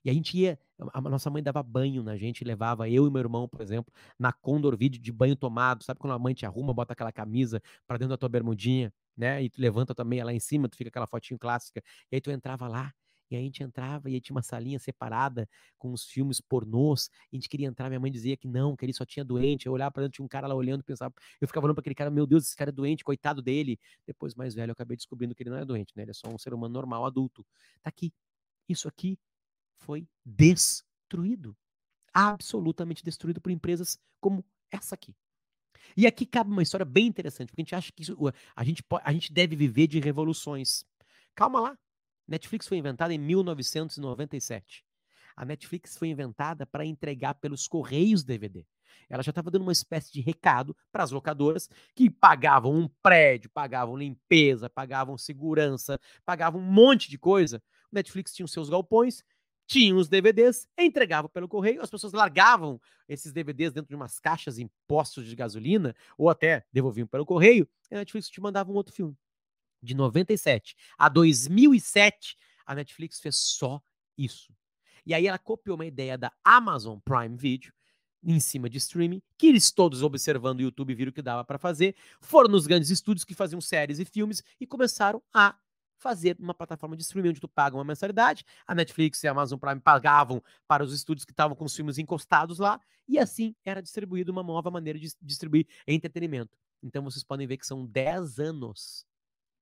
[0.05, 0.59] E a gente ia,
[0.93, 4.33] a nossa mãe dava banho na gente, levava eu e meu irmão, por exemplo, na
[4.33, 5.83] Condor Video de banho tomado.
[5.83, 9.43] Sabe quando a mãe te arruma, bota aquela camisa para dentro da tua bermudinha, né?
[9.43, 11.83] E tu levanta também lá em cima, tu fica aquela fotinho clássica.
[12.11, 12.93] E aí tu entrava lá
[13.31, 17.09] e a gente entrava e aí tinha uma salinha separada com os filmes pornôs.
[17.33, 19.67] A gente queria entrar, minha mãe dizia que não, que ele só tinha doente.
[19.67, 21.95] Eu olhava para dentro, tinha um cara lá olhando, pensava, eu ficava olhando para aquele
[21.95, 23.79] cara, meu Deus, esse cara é doente, coitado dele.
[24.07, 26.03] Depois, mais velho, eu acabei descobrindo que ele não é doente, né?
[26.03, 27.47] Ele é só um ser humano normal, adulto.
[27.83, 28.13] Tá aqui.
[28.69, 29.19] Isso aqui
[29.79, 31.57] foi destruído.
[32.13, 35.15] Absolutamente destruído por empresas como essa aqui.
[35.97, 38.17] E aqui cabe uma história bem interessante, porque a gente acha que isso,
[38.55, 40.85] a, gente a gente deve viver de revoluções.
[41.35, 41.79] Calma lá.
[42.31, 44.85] Netflix foi inventada em 1997.
[45.37, 48.65] A Netflix foi inventada para entregar pelos correios DVD.
[49.09, 53.51] Ela já estava dando uma espécie de recado para as locadoras que pagavam um prédio,
[53.51, 57.61] pagavam limpeza, pagavam segurança, pagavam um monte de coisa.
[57.91, 59.25] O Netflix tinha os seus galpões,
[59.67, 64.57] tinha os DVDs, entregava pelo correio, as pessoas largavam esses DVDs dentro de umas caixas
[64.57, 68.75] em postos de gasolina ou até devolviam pelo correio, e a Netflix te mandava um
[68.75, 69.17] outro filme
[69.83, 73.81] de 97 a 2007, a Netflix fez só
[74.17, 74.55] isso.
[75.05, 77.73] E aí ela copiou uma ideia da Amazon Prime Video
[78.23, 81.97] em cima de streaming, que eles todos observando o YouTube viram que dava para fazer,
[82.21, 85.57] foram nos grandes estúdios que faziam séries e filmes e começaram a
[85.97, 88.45] fazer uma plataforma de streaming onde tu paga uma mensalidade.
[88.67, 91.99] A Netflix e a Amazon Prime pagavam para os estúdios que estavam com os filmes
[91.99, 96.57] encostados lá, e assim era distribuído uma nova maneira de distribuir entretenimento.
[96.83, 99.07] Então vocês podem ver que são 10 anos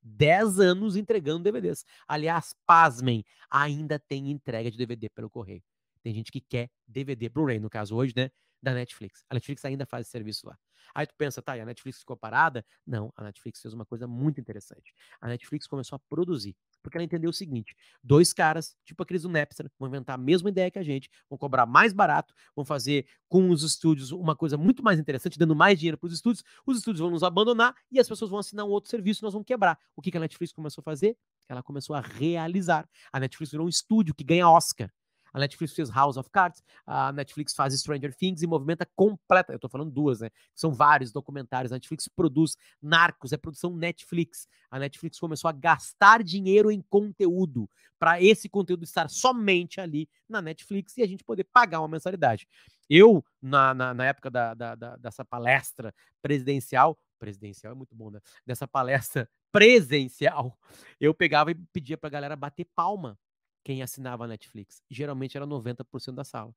[0.08, 1.84] 10 anos entregando DVDs.
[2.06, 5.62] Aliás, pasmem, ainda tem entrega de DVD pelo correio.
[6.02, 8.30] Tem gente que quer DVD, Blu-ray, no caso hoje, né?
[8.62, 9.24] Da Netflix.
[9.28, 10.58] A Netflix ainda faz esse serviço lá.
[10.94, 12.64] Aí tu pensa, tá, e a Netflix ficou parada?
[12.86, 14.92] Não, a Netflix fez uma coisa muito interessante.
[15.20, 16.56] A Netflix começou a produzir,
[16.88, 20.48] porque ela entendeu o seguinte: dois caras, tipo aqueles do Napster, vão inventar a mesma
[20.48, 24.56] ideia que a gente, vão cobrar mais barato, vão fazer com os estúdios uma coisa
[24.56, 28.00] muito mais interessante, dando mais dinheiro para os estúdios, os estúdios vão nos abandonar e
[28.00, 29.78] as pessoas vão assinar um outro serviço, nós vamos quebrar.
[29.94, 31.16] O que, que a Netflix começou a fazer?
[31.48, 32.88] Ela começou a realizar.
[33.12, 34.90] A Netflix virou um estúdio que ganha Oscar.
[35.38, 39.52] A Netflix fez House of Cards, a Netflix faz Stranger Things e movimenta completa.
[39.52, 40.30] Eu tô falando duas, né?
[40.52, 41.70] São vários documentários.
[41.70, 44.48] A Netflix produz Narcos, é produção Netflix.
[44.68, 47.70] A Netflix começou a gastar dinheiro em conteúdo
[48.00, 52.48] para esse conteúdo estar somente ali na Netflix e a gente poder pagar uma mensalidade.
[52.90, 58.10] Eu, na, na, na época da, da, da, dessa palestra presidencial, presidencial é muito bom,
[58.10, 58.18] né?
[58.44, 60.58] Dessa palestra presencial,
[61.00, 63.16] eu pegava e pedia pra galera bater palma
[63.64, 64.82] quem assinava a Netflix.
[64.90, 66.54] Geralmente era 90% da sala.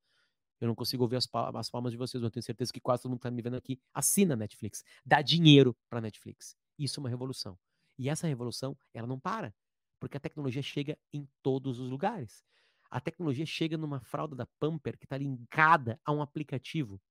[0.60, 3.02] Eu não consigo ouvir as, as palmas de vocês, mas eu tenho certeza que quase
[3.02, 6.56] todo mundo que está me vendo aqui assina a Netflix, dá dinheiro para a Netflix.
[6.78, 7.58] Isso é uma revolução.
[7.98, 9.54] E essa revolução, ela não para,
[10.00, 12.46] porque a tecnologia chega em todos os lugares.
[12.92, 17.02] A tecnologia chega numa fralda da Pamper que está linkada a um aplicativo.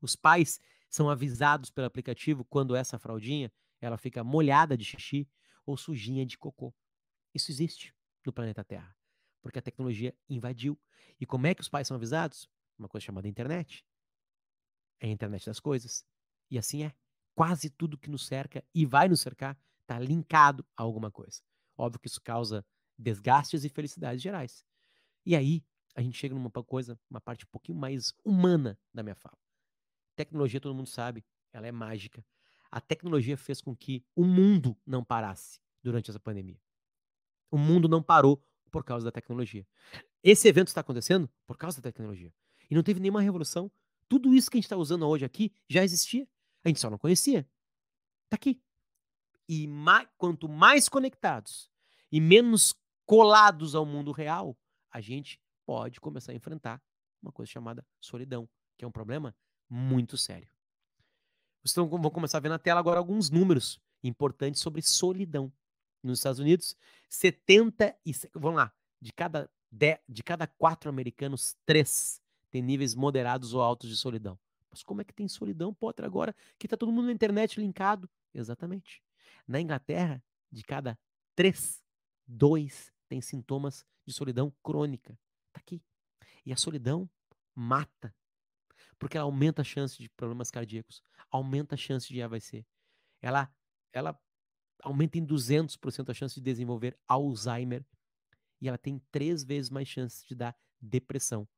[0.00, 5.28] Os pais são avisados pelo aplicativo quando essa fraldinha ela fica molhada de xixi
[5.64, 6.74] ou sujinha de cocô.
[7.34, 7.94] Isso existe
[8.26, 8.96] no planeta Terra.
[9.42, 10.78] Porque a tecnologia invadiu.
[11.20, 12.48] E como é que os pais são avisados?
[12.78, 13.84] Uma coisa chamada internet.
[15.00, 16.04] É a internet das coisas.
[16.50, 16.94] E assim é.
[17.34, 21.42] Quase tudo que nos cerca e vai nos cercar está linkado a alguma coisa.
[21.76, 22.64] Óbvio que isso causa
[22.96, 24.64] desgastes e felicidades gerais.
[25.26, 29.14] E aí, a gente chega numa coisa, uma parte um pouquinho mais humana da minha
[29.14, 29.38] fala.
[30.16, 32.24] Tecnologia, todo mundo sabe, ela é mágica.
[32.70, 36.60] A tecnologia fez com que o mundo não parasse durante essa pandemia.
[37.54, 39.64] O mundo não parou por causa da tecnologia.
[40.24, 42.34] Esse evento está acontecendo por causa da tecnologia.
[42.68, 43.70] E não teve nenhuma revolução.
[44.08, 46.26] Tudo isso que a gente está usando hoje aqui já existia.
[46.64, 47.48] A gente só não conhecia.
[48.24, 48.60] Está aqui.
[49.48, 51.70] E mais, quanto mais conectados
[52.10, 52.74] e menos
[53.06, 54.58] colados ao mundo real,
[54.90, 56.82] a gente pode começar a enfrentar
[57.22, 59.32] uma coisa chamada solidão, que é um problema
[59.70, 60.48] muito sério.
[61.62, 65.52] Vocês vão começar a ver na tela agora alguns números importantes sobre solidão
[66.04, 66.76] nos Estados Unidos,
[67.08, 73.54] 70 e vamos lá, de cada de, de cada quatro americanos, três têm níveis moderados
[73.54, 74.38] ou altos de solidão.
[74.70, 78.08] Mas como é que tem solidão, Potter, agora que está todo mundo na internet linkado?
[78.32, 79.02] Exatamente.
[79.46, 80.98] Na Inglaterra, de cada
[81.34, 81.82] três,
[82.26, 85.18] dois têm sintomas de solidão crônica.
[85.48, 85.82] Está aqui.
[86.46, 87.08] E a solidão
[87.54, 88.14] mata.
[88.98, 92.64] porque ela aumenta a chance de problemas cardíacos, aumenta a chance de AVC.
[93.20, 93.52] Ela,
[93.92, 94.18] ela
[94.84, 97.84] aumenta em 200% a chance de desenvolver Alzheimer
[98.60, 101.48] e ela tem três vezes mais chances de dar depressão.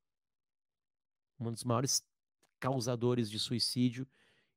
[1.38, 2.06] Um dos maiores
[2.58, 4.08] causadores de suicídio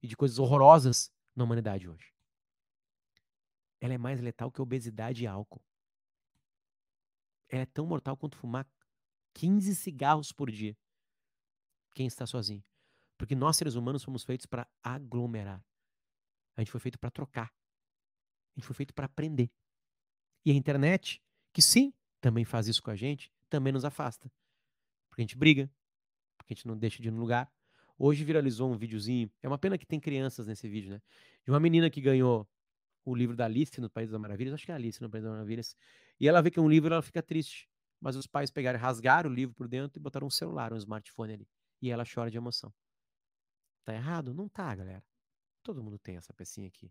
[0.02, 2.14] e de coisas horrorosas na humanidade hoje.
[3.82, 5.66] Ela é mais letal que obesidade e álcool.
[7.50, 8.68] Ela é tão mortal quanto fumar
[9.34, 10.78] 15 cigarros por dia.
[11.96, 12.64] Quem está sozinho.
[13.18, 15.64] Porque nós, seres humanos, fomos feitos para aglomerar.
[16.56, 17.54] A gente foi feito para trocar.
[18.60, 19.50] A gente foi feito para aprender.
[20.46, 24.30] E a internet, que sim, também faz isso com a gente, também nos afasta.
[25.10, 25.72] Porque a gente briga,
[26.38, 27.50] porque a gente não deixa de ir no lugar.
[27.98, 31.02] Hoje viralizou um videozinho, é uma pena que tem crianças nesse vídeo, né?
[31.46, 32.46] De uma menina que ganhou
[33.06, 35.32] o livro da Alice no País das Maravilhas, acho que é Alice no País das
[35.32, 35.76] Maravilhas,
[36.20, 37.70] e ela vê que é um livro ela fica triste.
[38.02, 41.34] Mas os pais pegaram, rasgaram o livro por dentro e botaram um celular, um smartphone
[41.34, 41.48] ali.
[41.82, 42.74] E ela chora de emoção.
[43.84, 44.34] Tá errado?
[44.34, 45.04] Não tá, galera.
[45.64, 46.90] Todo mundo tem essa pecinha aqui.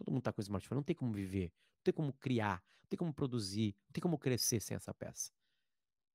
[0.00, 0.78] Todo mundo tá com smartphone.
[0.78, 1.52] Não tem como viver.
[1.76, 2.64] Não tem como criar.
[2.82, 3.76] Não tem como produzir.
[3.86, 5.30] Não tem como crescer sem essa peça.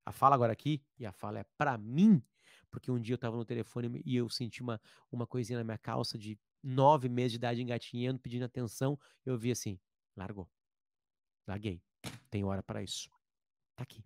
[0.04, 2.24] A fala agora aqui, e a fala é para mim,
[2.72, 5.78] porque um dia eu tava no telefone e eu senti uma, uma coisinha na minha
[5.78, 9.00] calça de nove meses de idade engatinhando, pedindo atenção.
[9.24, 9.80] Eu vi assim,
[10.16, 10.50] largou.
[11.48, 11.80] Larguei.
[12.32, 13.08] Tem hora para isso.
[13.76, 14.04] Tá aqui.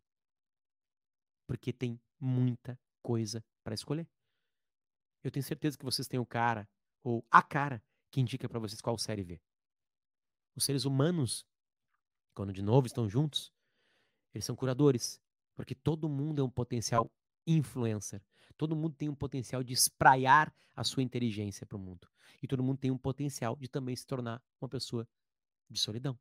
[1.48, 4.06] Porque tem muita coisa para escolher.
[5.24, 6.70] Eu tenho certeza que vocês têm o cara
[7.02, 9.42] ou a cara que indica para vocês qual série ver.
[10.60, 11.45] Os seres humanos,
[12.34, 13.50] quando de novo estão juntos,
[14.34, 15.17] eles são curadores,
[15.56, 17.10] porque todo mundo é um potencial
[17.48, 18.22] influencer.
[18.58, 22.10] Todo mundo tem um potencial de espraiar a sua inteligência para o mundo.
[22.43, 25.08] E todo mundo tem um potencial de também se tornar uma pessoa
[25.69, 26.19] de solidão.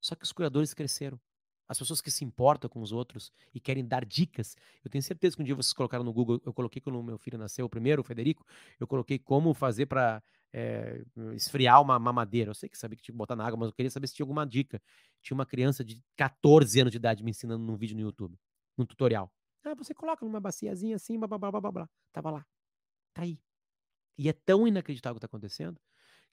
[0.00, 1.20] Só que os curadores cresceram
[1.68, 4.56] as pessoas que se importam com os outros e querem dar dicas.
[4.84, 7.38] Eu tenho certeza que um dia vocês colocaram no Google, eu coloquei quando meu filho
[7.38, 8.44] nasceu, o primeiro, o Federico,
[8.78, 10.22] eu coloquei como fazer para
[10.52, 12.50] é, eh, esfriar uma mamadeira.
[12.50, 14.14] Eu sei que sabia que tinha que botar na água, mas eu queria saber se
[14.14, 14.82] tinha alguma dica.
[15.22, 18.38] Tinha uma criança de 14 anos de idade me ensinando num vídeo no YouTube,
[18.76, 19.32] num tutorial.
[19.64, 21.90] Ah, você coloca numa baciazinha assim, blá, blá, blá, blá, blá.
[22.12, 22.46] Tava lá.
[23.14, 23.40] Tá aí.
[24.18, 25.80] E é tão inacreditável o que está acontecendo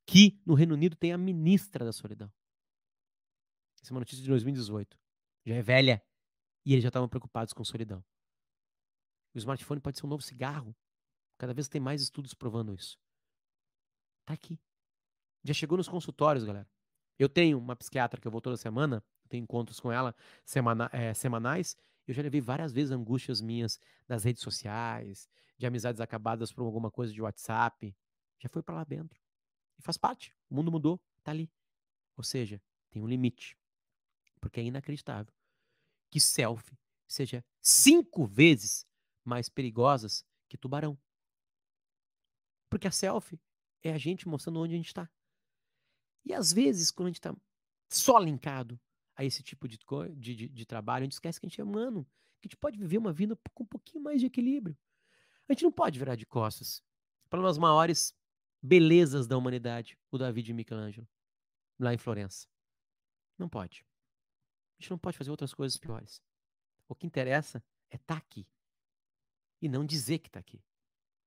[0.06, 2.32] que no Reino Unido tem a ministra da solidão.
[3.82, 4.98] Essa é uma notícia de 2018
[5.46, 6.04] já é velha,
[6.66, 8.04] e eles já estavam preocupados com solidão.
[9.34, 10.76] O smartphone pode ser um novo cigarro.
[11.38, 12.98] Cada vez tem mais estudos provando isso.
[14.26, 14.60] Tá aqui.
[15.44, 16.70] Já chegou nos consultórios, galera.
[17.18, 21.14] Eu tenho uma psiquiatra que eu vou toda semana, tenho encontros com ela semana, é,
[21.14, 21.76] semanais.
[22.08, 26.90] Eu já levei várias vezes angústias minhas das redes sociais, de amizades acabadas por alguma
[26.90, 27.96] coisa de WhatsApp.
[28.40, 29.20] Já foi para lá dentro.
[29.78, 30.34] E faz parte.
[30.50, 31.52] O mundo mudou, tá ali.
[32.16, 33.59] Ou seja, tem um limite.
[34.42, 35.34] Porque é inacreditável
[36.10, 38.86] que selfie seja cinco vezes
[39.24, 40.98] mais perigosas que tubarão.
[42.70, 43.40] Porque a selfie
[43.82, 45.10] é a gente mostrando onde a gente está.
[46.26, 47.36] E às vezes, quando a gente está
[47.90, 48.80] só linkado
[49.16, 49.80] a esse tipo de,
[50.16, 52.06] de, de, de, trabalho, a gente esquece que a gente é humano,
[52.42, 54.78] que a gente pode viver uma vida com um pouquinho mais de equilíbrio.
[55.48, 56.84] A gente não pode virar de costas
[57.30, 58.16] para uma das maiores
[58.62, 61.08] belezas da humanidade, o Davi de Michelangelo,
[61.80, 62.48] lá em Florença.
[63.38, 63.86] Não pode.
[64.80, 66.22] A gente não pode fazer outras coisas piores.
[66.88, 67.62] O que interessa
[67.92, 68.48] é estar tá aqui.
[69.62, 70.64] E não dizer que está aqui.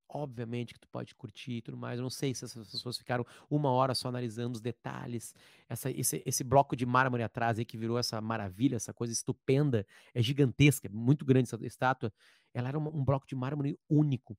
[0.09, 1.99] Obviamente que tu pode curtir e tudo mais.
[1.99, 5.35] Eu não sei se essas pessoas ficaram uma hora só analisando os detalhes.
[5.69, 9.87] Essa, esse, esse bloco de mármore atrás aí que virou essa maravilha, essa coisa estupenda,
[10.15, 12.13] é gigantesca, é muito grande essa estátua.
[12.55, 14.37] Ela era uma, um bloco de mármore único.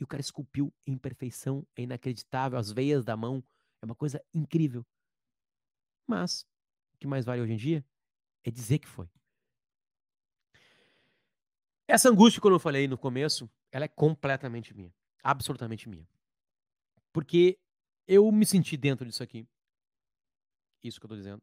[0.00, 2.58] E o cara esculpiu em perfeição, é inacreditável.
[2.58, 3.42] As veias da mão,
[3.80, 4.84] é uma coisa incrível.
[6.06, 6.44] Mas
[7.04, 7.84] que mais vale hoje em dia
[8.42, 9.08] é dizer que foi.
[11.86, 14.92] Essa angústia, como eu falei no começo, ela é completamente minha.
[15.22, 16.08] Absolutamente minha.
[17.12, 17.58] Porque
[18.08, 19.46] eu me senti dentro disso aqui.
[20.82, 21.42] Isso que eu tô dizendo.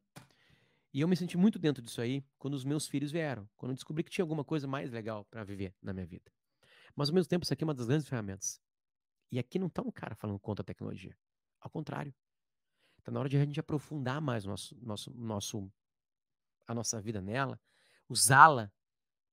[0.91, 3.47] E eu me senti muito dentro disso aí quando os meus filhos vieram.
[3.55, 6.31] Quando eu descobri que tinha alguma coisa mais legal para viver na minha vida.
[6.95, 8.59] Mas ao mesmo tempo, isso aqui é uma das grandes ferramentas.
[9.31, 11.15] E aqui não tá um cara falando contra a tecnologia.
[11.59, 12.13] Ao contrário.
[13.01, 15.71] Está na hora de a gente aprofundar mais nosso, nosso, nosso,
[16.67, 17.59] a nossa vida nela,
[18.07, 18.71] usá-la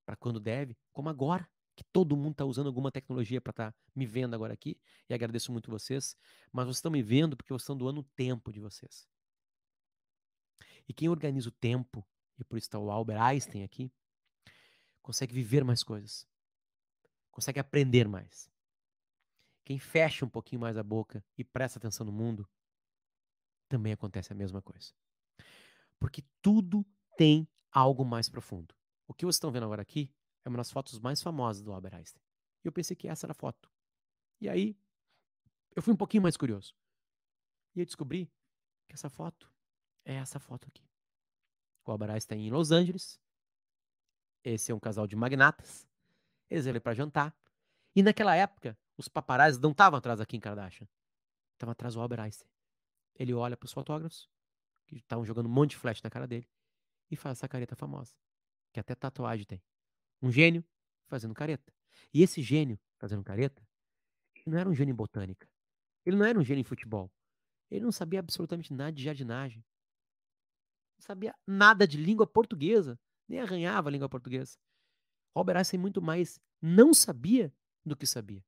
[0.03, 3.77] para quando deve, como agora, que todo mundo está usando alguma tecnologia para estar tá
[3.95, 4.75] me vendo agora aqui,
[5.07, 6.17] e agradeço muito vocês,
[6.51, 9.07] mas vocês estão me vendo porque vocês estão doando o tempo de vocês.
[10.87, 12.03] E quem organiza o tempo,
[12.39, 13.93] e por isso está o Albert Einstein aqui,
[14.99, 16.27] consegue viver mais coisas,
[17.29, 18.51] consegue aprender mais.
[19.63, 22.49] Quem fecha um pouquinho mais a boca e presta atenção no mundo,
[23.69, 24.91] também acontece a mesma coisa.
[25.99, 28.75] Porque tudo tem algo mais profundo.
[29.07, 31.95] O que vocês estão vendo agora aqui é uma das fotos mais famosas do Albert
[31.95, 32.23] Einstein.
[32.63, 33.71] E eu pensei que essa era a foto
[34.41, 34.77] E aí,
[35.75, 36.75] eu fui um pouquinho mais curioso.
[37.75, 38.31] E eu descobri
[38.87, 39.51] que essa foto
[40.03, 40.83] é essa foto aqui.
[41.85, 43.19] O Albert Einstein em Los Angeles.
[44.43, 45.87] Esse é um casal de magnatas.
[46.49, 47.35] Eles iam para jantar.
[47.95, 50.87] E naquela época, os paparazzi não estavam atrás da Kim Kardashian.
[51.53, 52.49] Estavam atrás do Albert Einstein.
[53.15, 54.29] Ele olha para os fotógrafos,
[54.87, 56.49] que estavam jogando um monte de flash na cara dele,
[57.11, 58.13] e faz essa careta famosa.
[58.73, 59.63] Que até tatuagem tem.
[60.21, 60.63] Um gênio
[61.07, 61.73] fazendo careta.
[62.13, 63.65] E esse gênio fazendo careta,
[64.35, 65.49] ele não era um gênio em botânica.
[66.05, 67.11] Ele não era um gênio em futebol.
[67.69, 69.63] Ele não sabia absolutamente nada de jardinagem.
[70.97, 72.99] Não sabia nada de língua portuguesa.
[73.27, 74.57] Nem arranhava a língua portuguesa.
[75.33, 77.53] Albert Einstein muito mais não sabia
[77.85, 78.43] do que sabia.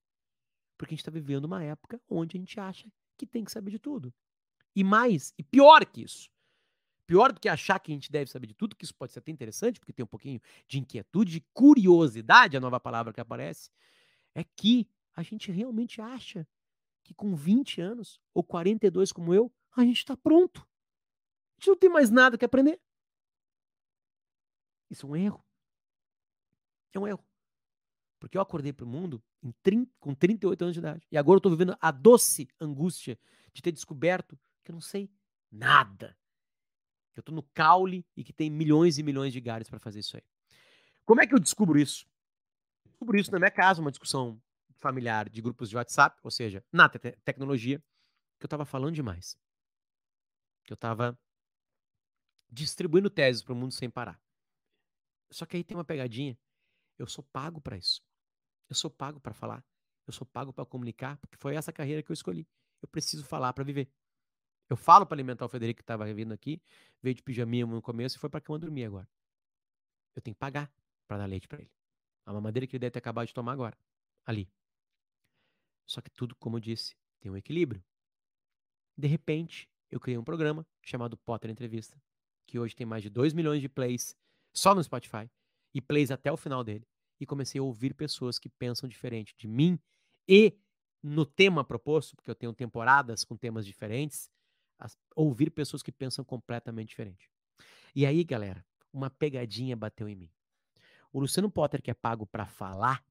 [0.78, 3.72] Porque a gente está vivendo uma época onde a gente acha que tem que saber
[3.72, 4.14] de tudo.
[4.76, 6.30] E mais, e pior que isso,
[7.06, 9.20] pior do que achar que a gente deve saber de tudo, que isso pode ser
[9.20, 13.70] até interessante, porque tem um pouquinho de inquietude, de curiosidade, a nova palavra que aparece,
[14.34, 16.48] é que a gente realmente acha
[17.04, 20.62] que com 20 anos, ou 42 como eu, a gente está pronto.
[20.62, 22.80] A gente não tem mais nada que aprender.
[24.90, 25.46] Isso é um erro.
[26.94, 27.24] É um erro.
[28.20, 29.22] Porque eu acordei para o mundo
[29.64, 31.08] 30, com 38 anos de idade.
[31.12, 33.18] E agora eu estou vivendo a doce angústia
[33.54, 35.10] de ter descoberto que eu não sei
[35.52, 36.18] nada.
[37.14, 40.00] Que eu estou no caule e que tem milhões e milhões de galhos para fazer
[40.00, 40.24] isso aí.
[41.06, 42.06] Como é que eu descubro isso?
[42.86, 44.42] Eu descubro isso na minha casa, uma discussão
[44.76, 47.80] familiar de grupos de WhatsApp, ou seja, na te tecnologia,
[48.40, 49.38] que eu estava falando demais.
[50.64, 51.18] Que eu estava
[52.50, 54.22] distribuindo teses para o mundo sem parar.
[55.32, 56.38] Só que aí tem uma pegadinha.
[56.98, 58.04] Eu sou pago para isso.
[58.70, 59.64] Eu sou pago para falar.
[60.06, 62.48] Eu sou pago para comunicar, porque foi essa carreira que eu escolhi.
[62.82, 63.90] Eu preciso falar para viver.
[64.72, 66.62] Eu falo para alimentar o Federico que estava vindo aqui,
[67.04, 69.06] veio de pijaminha no começo e foi para cama dormir agora.
[70.16, 70.72] Eu tenho que pagar
[71.06, 71.70] para dar leite para ele.
[72.26, 73.78] A mamadeira que ele deve ter acabado de tomar agora,
[74.26, 74.50] ali.
[75.86, 77.84] Só que tudo, como eu disse, tem um equilíbrio.
[78.98, 82.02] De repente, eu criei um programa chamado Potter Entrevista,
[82.48, 84.16] que hoje tem mais de 2 milhões de plays
[84.54, 85.30] só no Spotify
[85.74, 86.88] e plays até o final dele
[87.20, 89.78] e comecei a ouvir pessoas que pensam diferente de mim
[90.26, 90.58] e
[91.04, 94.32] no tema proposto, porque eu tenho temporadas com temas diferentes,
[95.16, 97.30] ouvir pessoas que pensam completamente diferente.
[97.96, 100.32] E aí, galera, uma pegadinha bateu em mim.
[101.12, 103.04] O Luciano Potter, que é pago para falar,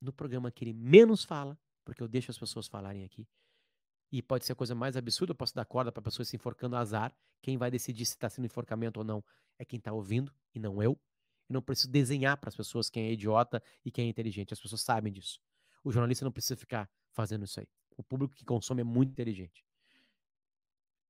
[0.00, 3.26] no programa que ele menos fala, porque eu deixo as pessoas falarem aqui,
[4.12, 6.76] e pode ser a coisa mais absurda, eu posso dar corda para pessoas se enforcando
[6.76, 7.16] azar.
[7.40, 9.24] Quem vai decidir se está sendo enforcamento ou não
[9.58, 10.92] é quem está ouvindo e não eu.
[11.48, 14.52] Eu não preciso desenhar para as pessoas quem é idiota e quem é inteligente.
[14.52, 15.40] As pessoas sabem disso.
[15.82, 17.66] O jornalista não precisa ficar fazendo isso aí.
[17.96, 19.64] O público que consome é muito inteligente.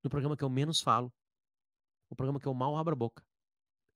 [0.03, 1.13] No programa que eu menos falo,
[2.09, 3.25] o programa que eu mal abro a boca,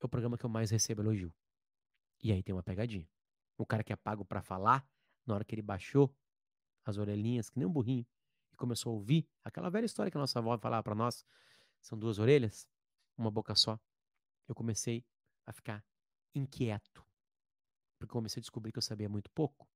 [0.01, 1.35] é o programa que eu mais recebo elogio.
[2.23, 3.09] E aí tem uma pegadinha.
[3.59, 4.89] O cara que é pago para falar,
[5.27, 6.15] na hora que ele baixou
[6.85, 8.07] as orelhinhas, que nem um burrinho,
[8.53, 11.25] e começou a ouvir aquela velha história que a nossa avó falava para nós,
[11.81, 12.69] são duas orelhas,
[13.17, 13.79] uma boca só.
[14.47, 15.05] Eu comecei
[15.45, 15.85] a ficar
[16.35, 17.05] inquieto.
[17.99, 19.69] Porque eu comecei a descobrir que eu sabia muito pouco.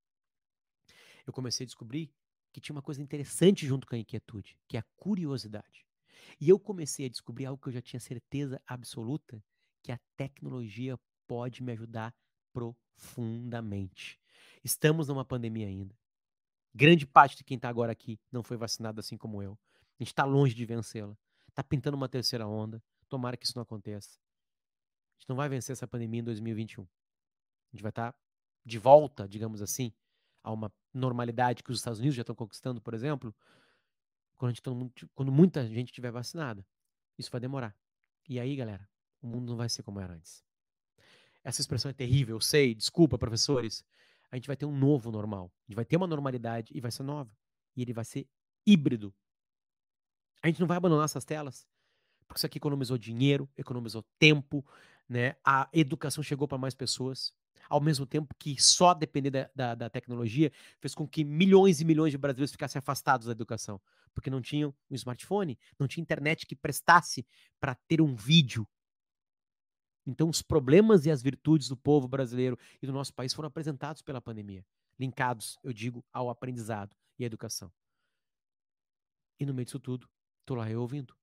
[1.27, 2.13] Eu comecei a descobrir
[2.53, 5.87] que tinha uma coisa interessante junto com a inquietude, que é a curiosidade.
[6.41, 9.43] E eu comecei a descobrir algo que eu já tinha certeza absoluta,
[9.83, 12.15] que a tecnologia pode me ajudar
[12.53, 14.19] profundamente.
[14.63, 15.95] Estamos numa pandemia ainda.
[16.75, 19.59] Grande parte de quem está agora aqui não foi vacinado assim como eu.
[19.99, 21.17] A gente está longe de vencê-la.
[21.49, 22.83] Está pintando uma terceira onda.
[23.09, 24.19] Tomara que isso não aconteça
[25.21, 26.83] gente não vai vencer essa pandemia em 2021.
[26.83, 26.87] A
[27.73, 28.19] gente vai estar tá
[28.65, 29.93] de volta, digamos assim,
[30.43, 33.35] a uma normalidade que os Estados Unidos já estão conquistando, por exemplo,
[34.37, 34.71] quando, tá
[35.15, 36.67] quando muita gente estiver vacinada.
[37.19, 37.77] Isso vai demorar.
[38.29, 38.89] E aí, galera,
[39.21, 40.43] o mundo não vai ser como era antes.
[41.43, 43.85] Essa expressão é terrível, eu sei, desculpa, professores.
[44.31, 45.53] A gente vai ter um novo normal.
[45.59, 47.31] A gente vai ter uma normalidade e vai ser nova.
[47.77, 48.29] E ele vai ser
[48.67, 49.15] híbrido.
[50.43, 51.67] A gente não vai abandonar essas telas,
[52.27, 54.65] porque isso aqui economizou dinheiro, economizou tempo,
[55.09, 55.37] né?
[55.45, 57.35] A educação chegou para mais pessoas,
[57.69, 61.85] ao mesmo tempo que só depender da, da, da, tecnologia fez com que milhões e
[61.85, 63.81] milhões de brasileiros ficassem afastados da educação,
[64.13, 67.27] porque não tinham um smartphone, não tinha internet que prestasse
[67.61, 68.67] para ter um vídeo.
[70.07, 74.03] Então, os problemas e as virtudes do povo brasileiro e do nosso país foram apresentados
[74.03, 74.67] pela pandemia,
[74.99, 77.73] linkados, eu digo, ao aprendizado e à educação.
[79.39, 80.09] E no meio disso tudo,
[80.45, 81.15] tô lá eu ouvindo.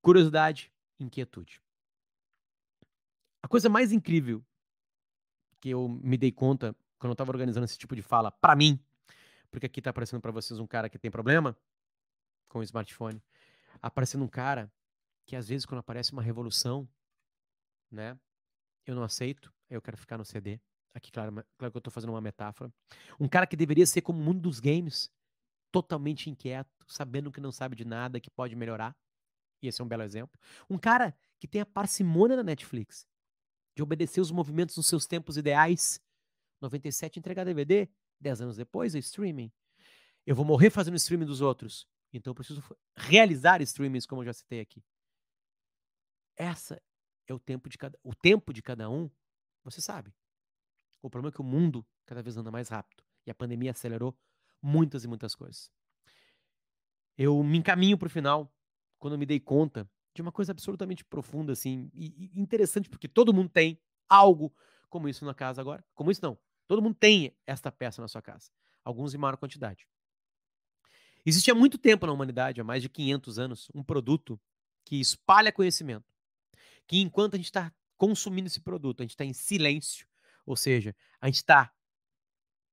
[0.00, 1.60] Curiosidade, inquietude.
[3.50, 4.46] Coisa mais incrível
[5.60, 8.78] que eu me dei conta quando eu estava organizando esse tipo de fala para mim,
[9.50, 11.58] porque aqui tá aparecendo para vocês um cara que tem problema
[12.48, 13.20] com o smartphone,
[13.82, 14.72] aparecendo um cara
[15.26, 16.88] que às vezes quando aparece uma revolução,
[17.90, 18.16] né,
[18.86, 20.60] eu não aceito, eu quero ficar no CD.
[20.94, 22.72] aqui claro, claro que eu estou fazendo uma metáfora,
[23.18, 25.10] um cara que deveria ser como o mundo dos games,
[25.72, 28.96] totalmente inquieto, sabendo que não sabe de nada, que pode melhorar.
[29.60, 30.38] E esse é um belo exemplo.
[30.70, 33.09] Um cara que tem a parcimônia na Netflix
[33.74, 36.00] de obedecer os movimentos nos seus tempos ideais.
[36.60, 37.88] 97 entregar DVD,
[38.20, 39.50] 10 anos depois é streaming.
[40.26, 41.86] Eu vou morrer fazendo streaming dos outros.
[42.12, 42.62] Então eu preciso
[42.96, 44.84] realizar streamings como eu já citei aqui.
[46.36, 46.82] Essa
[47.26, 49.10] é o tempo de cada o tempo de cada um,
[49.62, 50.12] você sabe.
[51.02, 54.16] O problema é que o mundo cada vez anda mais rápido e a pandemia acelerou
[54.60, 55.70] muitas e muitas coisas.
[57.16, 58.52] Eu me encaminho para o final
[58.98, 63.32] quando eu me dei conta de uma coisa absolutamente profunda, assim, e, interessante, porque todo
[63.32, 64.52] mundo tem algo
[64.88, 65.84] como isso na casa agora.
[65.94, 66.36] Como isso não.
[66.66, 68.50] Todo mundo tem esta peça na sua casa.
[68.84, 69.86] Alguns em maior quantidade.
[71.24, 74.40] Existe há muito tempo na humanidade, há mais de 500 anos, um produto
[74.84, 76.12] que espalha conhecimento.
[76.86, 80.06] Que enquanto a gente está consumindo esse produto, a gente está em silêncio,
[80.46, 81.72] ou seja, a gente está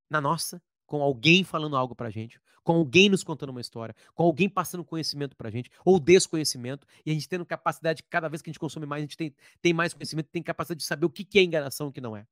[0.10, 4.24] na nossa, com alguém falando algo pra gente, com alguém nos contando uma história, com
[4.24, 8.50] alguém passando conhecimento pra gente, ou desconhecimento, e a gente tendo capacidade, cada vez que
[8.50, 11.10] a gente consome mais, a gente tem, tem mais conhecimento, tem capacidade de saber o
[11.10, 12.28] que, que é enganação e o que não é.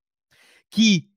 [0.70, 1.10] Que,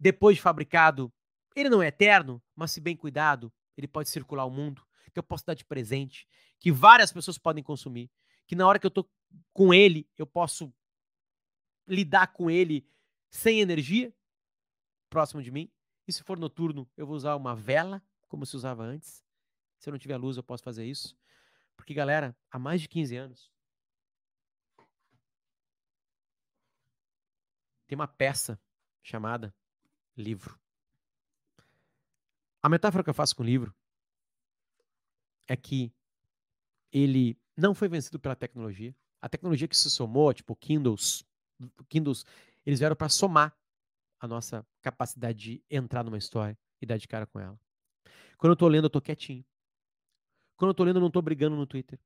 [0.00, 1.12] depois de fabricado,
[1.54, 4.82] ele não é eterno, mas se bem cuidado, ele pode circular o mundo,
[5.12, 6.26] que eu posso dar de presente,
[6.58, 8.10] que várias pessoas podem consumir,
[8.46, 9.06] que na hora que eu tô
[9.52, 10.72] com ele, eu posso
[11.86, 12.88] lidar com ele
[13.30, 14.10] sem energia,
[15.10, 15.70] próximo de mim,
[16.08, 19.24] e se for noturno, eu vou usar uma vela, como se usava antes.
[19.78, 21.16] Se eu não tiver luz, eu posso fazer isso.
[21.76, 23.50] Porque, galera, há mais de 15 anos,
[27.86, 28.60] tem uma peça
[29.02, 29.54] chamada
[30.16, 30.58] livro.
[32.62, 33.74] A metáfora que eu faço com o livro
[35.46, 35.92] é que
[36.92, 38.94] ele não foi vencido pela tecnologia.
[39.20, 41.24] A tecnologia que se somou, tipo Kindles,
[41.88, 42.24] Kindles,
[42.64, 43.56] eles vieram para somar
[44.18, 47.58] a nossa capacidade de entrar numa história e dar de cara com ela.
[48.36, 49.44] Quando eu tô lendo, eu tô quietinho.
[50.56, 51.98] Quando eu tô lendo, eu não tô brigando no Twitter.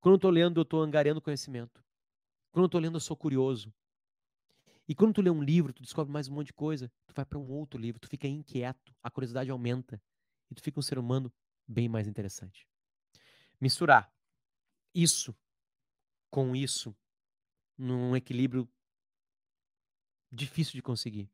[0.00, 1.84] Quando eu tô lendo, eu tô angariando conhecimento.
[2.50, 3.72] Quando eu tô lendo, eu sou curioso.
[4.88, 7.24] E quando tu lê um livro, tu descobre mais um monte de coisa, tu vai
[7.24, 10.00] para um outro livro, tu fica inquieto, a curiosidade aumenta
[10.50, 11.30] e tu fica um ser humano
[11.66, 12.66] bem mais interessante.
[13.60, 14.10] Misturar
[14.94, 15.36] isso
[16.30, 16.96] com isso
[17.76, 18.66] num equilíbrio
[20.32, 21.30] difícil de conseguir.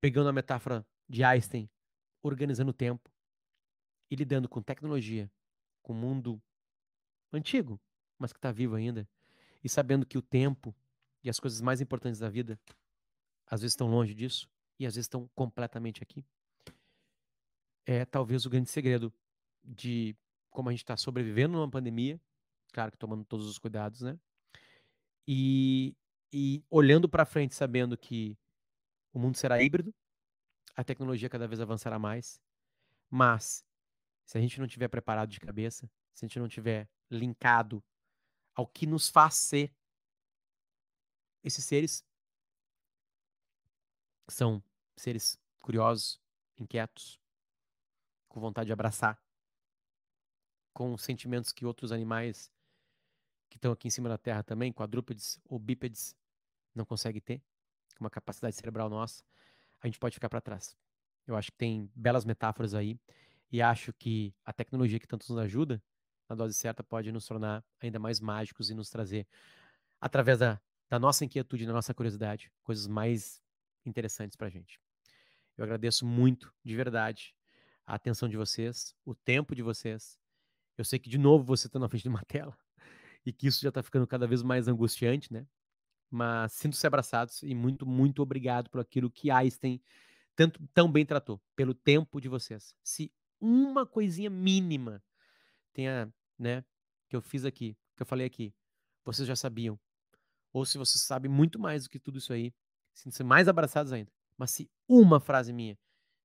[0.00, 1.68] Pegando a metáfora de Einstein,
[2.22, 3.10] organizando o tempo
[4.10, 5.30] e lidando com tecnologia,
[5.82, 6.42] com o mundo
[7.32, 7.80] antigo,
[8.18, 9.08] mas que está vivo ainda,
[9.62, 10.74] e sabendo que o tempo
[11.22, 12.58] e as coisas mais importantes da vida
[13.46, 14.48] às vezes estão longe disso
[14.78, 16.24] e às vezes estão completamente aqui.
[17.86, 19.12] É talvez o grande segredo
[19.64, 20.16] de
[20.50, 22.20] como a gente está sobrevivendo numa pandemia,
[22.72, 24.18] claro que tomando todos os cuidados, né?
[25.26, 25.94] E,
[26.32, 28.36] e olhando para frente, sabendo que
[29.12, 29.94] o mundo será híbrido,
[30.78, 32.40] a tecnologia cada vez avançará mais,
[33.10, 33.66] mas
[34.24, 37.82] se a gente não tiver preparado de cabeça, se a gente não tiver linkado
[38.54, 39.74] ao que nos faz ser
[41.42, 42.06] esses seres
[44.28, 44.62] são
[44.96, 46.20] seres curiosos,
[46.56, 47.20] inquietos,
[48.28, 49.20] com vontade de abraçar,
[50.72, 52.52] com sentimentos que outros animais
[53.50, 56.14] que estão aqui em cima da Terra também, quadrúpedes ou bípedes,
[56.72, 57.42] não conseguem ter,
[57.96, 59.24] com uma capacidade cerebral nossa,
[59.80, 60.76] a gente pode ficar para trás.
[61.26, 62.98] Eu acho que tem belas metáforas aí
[63.50, 65.82] e acho que a tecnologia que tanto nos ajuda,
[66.28, 69.26] na dose certa, pode nos tornar ainda mais mágicos e nos trazer,
[70.00, 73.42] através da, da nossa inquietude, da nossa curiosidade, coisas mais
[73.84, 74.80] interessantes para a gente.
[75.56, 77.34] Eu agradeço muito, de verdade,
[77.86, 80.18] a atenção de vocês, o tempo de vocês.
[80.76, 82.56] Eu sei que, de novo, você está na frente de uma tela
[83.24, 85.46] e que isso já está ficando cada vez mais angustiante, né?
[86.10, 89.80] Mas sinto-se abraçados e muito, muito obrigado por aquilo que Einstein
[90.38, 92.72] tanto, tão bem tratou, pelo tempo de vocês.
[92.80, 95.02] Se uma coisinha mínima
[95.72, 96.64] tenha, né,
[97.08, 98.54] que eu fiz aqui, que eu falei aqui,
[99.04, 99.76] vocês já sabiam.
[100.52, 102.54] Ou se vocês sabem muito mais do que tudo isso aí,
[102.94, 104.12] sintam-se mais abraçados ainda.
[104.36, 105.76] Mas se uma frase minha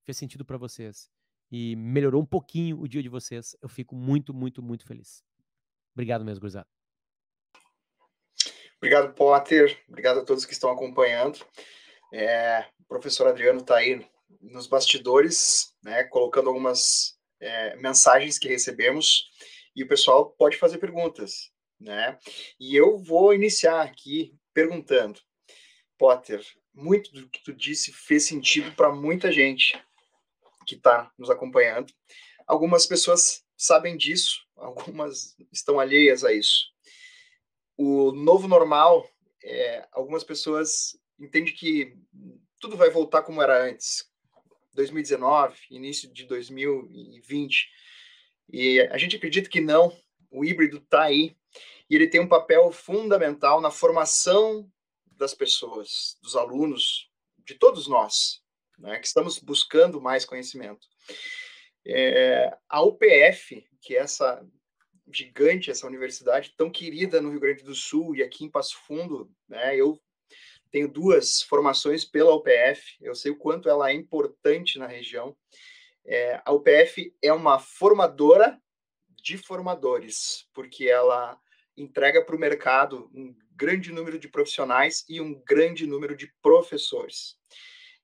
[0.04, 1.10] fez sentido para vocês
[1.52, 5.24] e melhorou um pouquinho o dia de vocês, eu fico muito, muito, muito feliz.
[5.96, 6.83] Obrigado mesmo, gurizada.
[8.84, 9.82] Obrigado, Potter.
[9.88, 11.40] Obrigado a todos que estão acompanhando.
[12.14, 14.06] É, o professor Adriano está aí
[14.42, 19.30] nos bastidores, né, colocando algumas é, mensagens que recebemos
[19.74, 22.20] e o pessoal pode fazer perguntas, né?
[22.60, 25.18] E eu vou iniciar aqui perguntando,
[25.98, 29.82] Potter, muito do que tu disse fez sentido para muita gente
[30.68, 31.94] que está nos acompanhando.
[32.46, 36.74] Algumas pessoas sabem disso, algumas estão alheias a isso.
[37.78, 39.08] O novo normal,
[39.44, 41.98] é, algumas pessoas entende que
[42.60, 44.10] tudo vai voltar como era antes,
[44.74, 47.70] 2019, início de 2020.
[48.52, 49.96] E a gente acredita que não,
[50.32, 51.36] o híbrido está aí
[51.90, 54.70] e ele tem um papel fundamental na formação
[55.06, 57.10] das pessoas, dos alunos,
[57.46, 58.42] de todos nós,
[58.78, 60.88] né, que estamos buscando mais conhecimento.
[61.86, 64.44] É, a UPF, que é essa
[65.12, 69.32] gigante, essa universidade tão querida no Rio Grande do Sul e aqui em Passo Fundo,
[69.48, 70.02] né, eu
[70.72, 75.38] tenho duas formações pela UPF, eu sei o quanto ela é importante na região.
[76.06, 78.60] É, a UPF é uma formadora
[79.22, 81.40] de formadores, porque ela
[81.78, 87.38] entrega para o mercado um grande número de profissionais e um grande número de professores.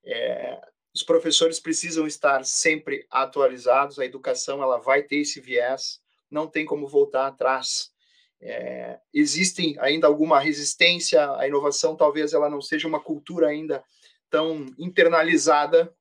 [0.06, 0.62] É,
[0.94, 6.66] os professores precisam estar sempre atualizados, a educação ela vai ter esse viés, não tem
[6.66, 7.92] como voltar atrás.
[8.42, 13.84] É, existem ainda alguma resistência à inovação, talvez ela não seja uma cultura ainda
[14.30, 15.94] tão internalizada.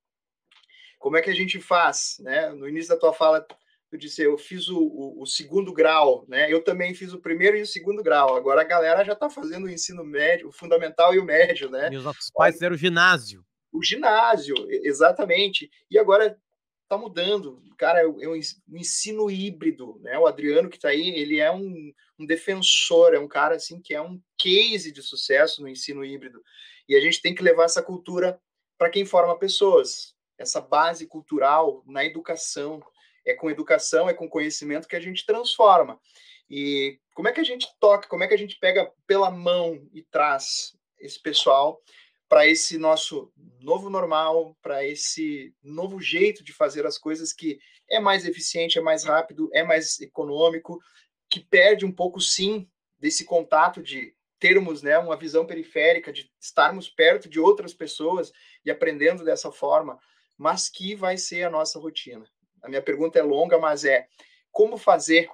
[0.99, 2.17] Como é que a gente faz?
[2.21, 2.51] Né?
[2.51, 3.45] No início da tua fala,
[3.91, 6.53] eu disse, eu fiz o, o, o, segundo grau, né?
[6.53, 8.37] Eu também fiz o primeiro e o segundo grau.
[8.37, 11.89] Agora a galera já está fazendo o ensino médio, o fundamental e o médio, né?
[11.91, 13.43] E os nossos pais fizeram o ginásio.
[13.73, 15.71] O ginásio, exatamente.
[15.91, 16.39] E agora
[16.89, 17.63] está mudando.
[17.77, 18.35] Cara, é um
[18.73, 20.19] ensino híbrido, né?
[20.19, 23.95] O Adriano que está aí, ele é um, um defensor, é um cara assim que
[23.95, 26.43] é um case de sucesso no ensino híbrido.
[26.89, 28.41] E a gente tem que levar essa cultura
[28.79, 32.83] para quem forma pessoas, essa base cultural na educação.
[33.27, 36.01] É com educação, é com conhecimento que a gente transforma.
[36.49, 39.87] E como é que a gente toca, como é que a gente pega pela mão
[39.93, 41.79] e traz esse pessoal
[42.29, 47.59] para esse nosso novo normal, para esse novo jeito de fazer as coisas que
[47.89, 50.79] é mais eficiente, é mais rápido, é mais econômico,
[51.31, 52.69] que perde um pouco sim
[52.99, 58.33] desse contato de termos né, uma visão periférica, de estarmos perto de outras pessoas
[58.65, 59.99] e aprendendo dessa forma,
[60.37, 62.25] mas que vai ser a nossa rotina.
[62.63, 64.07] A minha pergunta é longa, mas é
[64.51, 65.29] como fazer,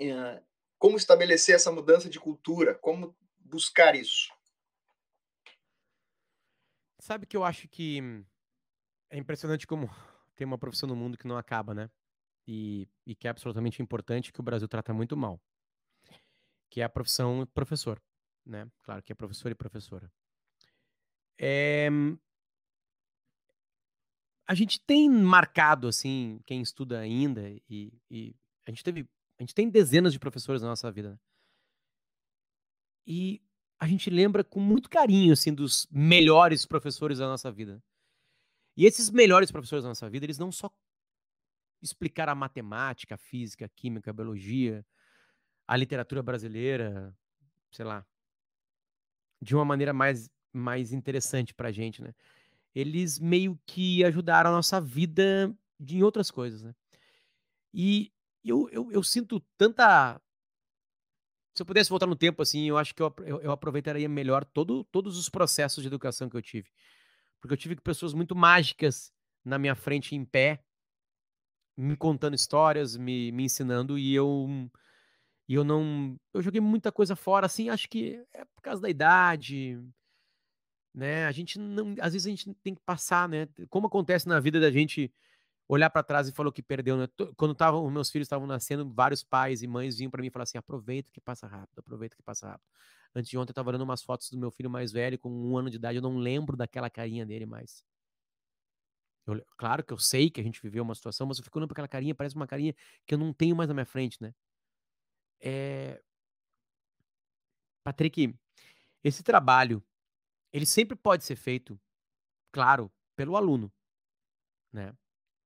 [0.00, 0.42] eh,
[0.78, 4.35] como estabelecer essa mudança de cultura, como buscar isso?
[7.06, 8.00] Sabe que eu acho que
[9.10, 9.88] é impressionante como
[10.34, 11.88] tem uma profissão no mundo que não acaba, né?
[12.48, 15.40] E, e que é absolutamente importante, que o Brasil trata muito mal.
[16.68, 18.02] Que é a profissão professor,
[18.44, 18.68] né?
[18.82, 20.10] Claro que é professor e professora.
[21.38, 21.88] É...
[24.48, 28.34] A gente tem marcado, assim, quem estuda ainda, e, e
[28.66, 29.08] a gente teve.
[29.38, 31.10] A gente tem dezenas de professores na nossa vida.
[31.10, 31.18] Né?
[33.06, 33.40] E
[33.78, 37.82] a gente lembra com muito carinho, assim, dos melhores professores da nossa vida.
[38.76, 40.70] E esses melhores professores da nossa vida, eles não só
[41.82, 44.84] explicaram a matemática, a física, a química, a biologia,
[45.66, 47.14] a literatura brasileira,
[47.70, 48.06] sei lá,
[49.40, 52.14] de uma maneira mais, mais interessante pra gente, né?
[52.74, 56.74] Eles meio que ajudaram a nossa vida em outras coisas, né?
[57.72, 58.12] E
[58.44, 60.20] eu, eu, eu sinto tanta
[61.56, 64.44] se eu pudesse voltar no tempo, assim, eu acho que eu, eu, eu, aproveitaria melhor
[64.44, 66.68] todo, todos os processos de educação que eu tive.
[67.40, 69.10] Porque eu tive pessoas muito mágicas
[69.42, 70.62] na minha frente em pé,
[71.74, 74.46] me contando histórias, me, me ensinando, e eu,
[75.48, 76.20] e eu não.
[76.34, 79.80] Eu joguei muita coisa fora, assim, acho que é por causa da idade,
[80.94, 81.24] né?
[81.24, 81.94] A gente não.
[82.02, 83.48] Às vezes a gente tem que passar, né?
[83.70, 85.10] Como acontece na vida da gente
[85.68, 86.96] olhar para trás e falou que perdeu.
[86.96, 87.08] Né?
[87.36, 90.30] Quando tava, os meus filhos estavam nascendo, vários pais e mães vinham para mim e
[90.30, 92.68] falaram assim: aproveita que passa rápido, aproveita que passa rápido.
[93.14, 95.56] Antes de ontem eu estava olhando umas fotos do meu filho mais velho, com um
[95.56, 97.84] ano de idade, eu não lembro daquela carinha dele mais.
[99.26, 101.68] Eu, claro que eu sei que a gente viveu uma situação, mas eu fico olhando
[101.68, 102.74] para aquela carinha, parece uma carinha
[103.06, 104.34] que eu não tenho mais na minha frente, né?
[105.40, 106.00] É...
[107.82, 108.34] Patrick,
[109.02, 109.82] esse trabalho,
[110.52, 111.80] ele sempre pode ser feito,
[112.52, 113.72] claro, pelo aluno,
[114.72, 114.92] né?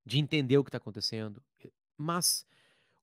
[0.05, 1.41] De entender o que está acontecendo.
[1.97, 2.45] Mas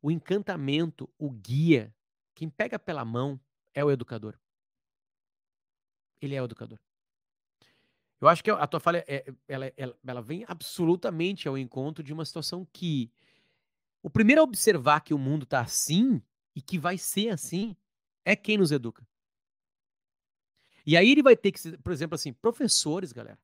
[0.02, 1.94] o encantamento, o guia,
[2.34, 3.40] quem pega pela mão
[3.74, 4.38] é o educador.
[6.20, 6.78] Ele é o educador.
[8.20, 12.12] Eu acho que a tua falha, é, ela, ela, ela vem absolutamente ao encontro de
[12.12, 13.12] uma situação que
[14.02, 16.20] o primeiro a observar que o mundo está assim
[16.54, 17.76] e que vai ser assim
[18.24, 19.06] é quem nos educa.
[20.84, 23.38] E aí ele vai ter que, por exemplo, assim, professores, galera.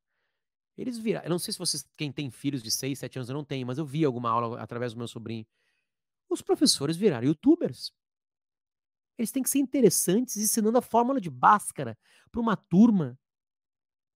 [0.76, 1.26] Eles viraram.
[1.26, 3.66] Eu não sei se vocês, quem tem filhos de 6, 7 anos, eu não tenho,
[3.66, 5.46] mas eu vi alguma aula através do meu sobrinho.
[6.28, 7.92] Os professores viraram youtubers.
[9.16, 11.96] Eles têm que ser interessantes ensinando a fórmula de Bhaskara
[12.30, 13.18] para uma turma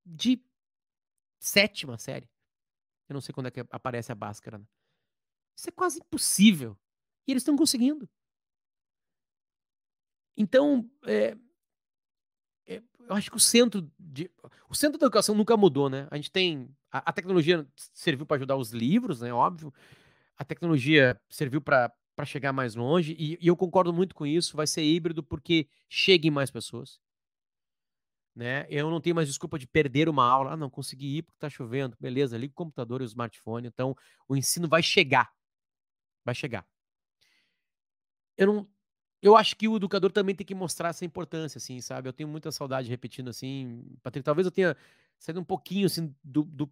[0.05, 0.43] de
[1.39, 2.29] sétima série.
[3.09, 4.59] Eu não sei quando é que aparece a Bhaskara.
[4.59, 4.67] Né?
[5.57, 6.77] Isso é quase impossível.
[7.27, 8.09] E eles estão conseguindo.
[10.37, 11.37] Então, é,
[13.09, 14.31] eu acho que o centro de,
[14.69, 16.07] o centro da educação nunca mudou, né?
[16.11, 16.69] A gente tem.
[16.93, 19.33] A, a tecnologia serviu para ajudar os livros, né?
[19.33, 19.73] Óbvio.
[20.37, 21.93] A tecnologia serviu para
[22.25, 24.57] chegar mais longe, e, e, eu concordo muito com isso.
[24.57, 27.01] Vai ser híbrido porque cheguem mais pessoas.
[28.37, 28.67] Né?
[28.71, 30.53] Eu não tenho mais desculpa de perder uma aula.
[30.53, 31.97] Ah, não, consegui ir porque está chovendo.
[31.99, 33.67] Beleza, liga o computador e o smartphone.
[33.67, 33.97] Então,
[34.29, 35.33] o ensino vai chegar.
[36.25, 36.65] Vai chegar.
[38.37, 38.69] Eu não,
[39.21, 42.09] eu acho que o educador também tem que mostrar essa importância, assim, sabe?
[42.09, 44.77] Eu tenho muita saudade repetindo assim, Patrick, talvez eu tenha
[45.19, 46.71] saído um pouquinho, assim, do, do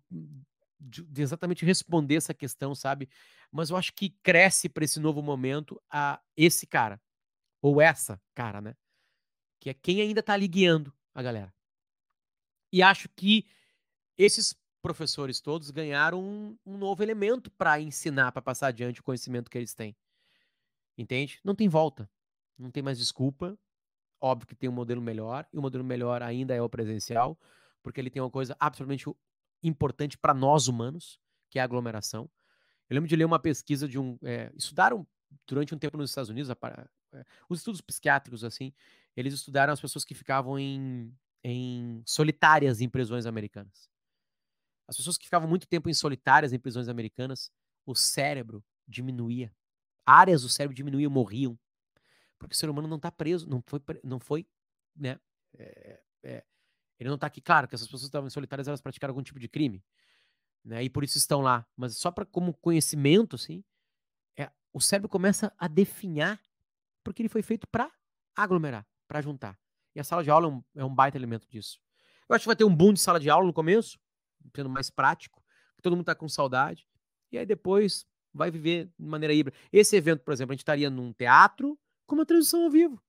[0.79, 3.09] de, exatamente responder essa questão, sabe?
[3.51, 7.01] Mas eu acho que cresce para esse novo momento a esse cara,
[7.61, 8.77] ou essa cara, né?
[9.61, 11.53] Que é quem ainda tá ali guiando a galera.
[12.73, 13.47] E acho que
[14.17, 19.51] esses professores todos ganharam um, um novo elemento para ensinar, para passar adiante o conhecimento
[19.51, 19.97] que eles têm.
[20.97, 21.41] Entende?
[21.43, 22.09] Não tem volta
[22.59, 23.59] não tem mais desculpa.
[24.21, 27.39] Óbvio que tem um modelo melhor, e o modelo melhor ainda é o presencial,
[27.83, 29.05] porque ele tem uma coisa absolutamente
[29.63, 32.31] importante para nós humanos, que é a aglomeração.
[32.89, 34.19] Eu lembro de ler uma pesquisa de um.
[34.23, 35.07] É, estudaram
[35.47, 38.73] durante um tempo nos Estados Unidos, é, os estudos psiquiátricos, assim,
[39.17, 43.89] eles estudaram as pessoas que ficavam em, em solitárias em prisões americanas.
[44.89, 47.51] As pessoas que ficavam muito tempo em solitárias em prisões americanas,
[47.85, 49.53] o cérebro diminuía.
[50.05, 51.59] Áreas do cérebro diminuíam, morriam.
[52.39, 54.47] Porque o ser humano não está preso, não foi, não foi,
[54.95, 55.19] né?
[55.57, 56.45] É, é,
[56.99, 57.41] ele não está aqui.
[57.41, 59.85] Claro que essas pessoas estavam solitárias, elas praticaram algum tipo de crime,
[60.65, 60.83] né?
[60.83, 61.67] E por isso estão lá.
[61.77, 63.65] Mas só para como conhecimento, assim,
[64.37, 66.41] é, o cérebro começa a definhar,
[67.03, 67.91] porque ele foi feito para
[68.35, 69.59] aglomerar, para juntar.
[69.95, 71.81] E a sala de aula é um, é um baita elemento disso.
[72.29, 73.99] Eu acho que vai ter um boom de sala de aula no começo,
[74.55, 75.43] sendo mais prático,
[75.87, 76.87] todo mundo está com saudade.
[77.31, 79.57] E aí depois vai viver de maneira híbrida.
[79.73, 83.03] Esse evento, por exemplo, a gente estaria num teatro, com uma transmissão ao vivo.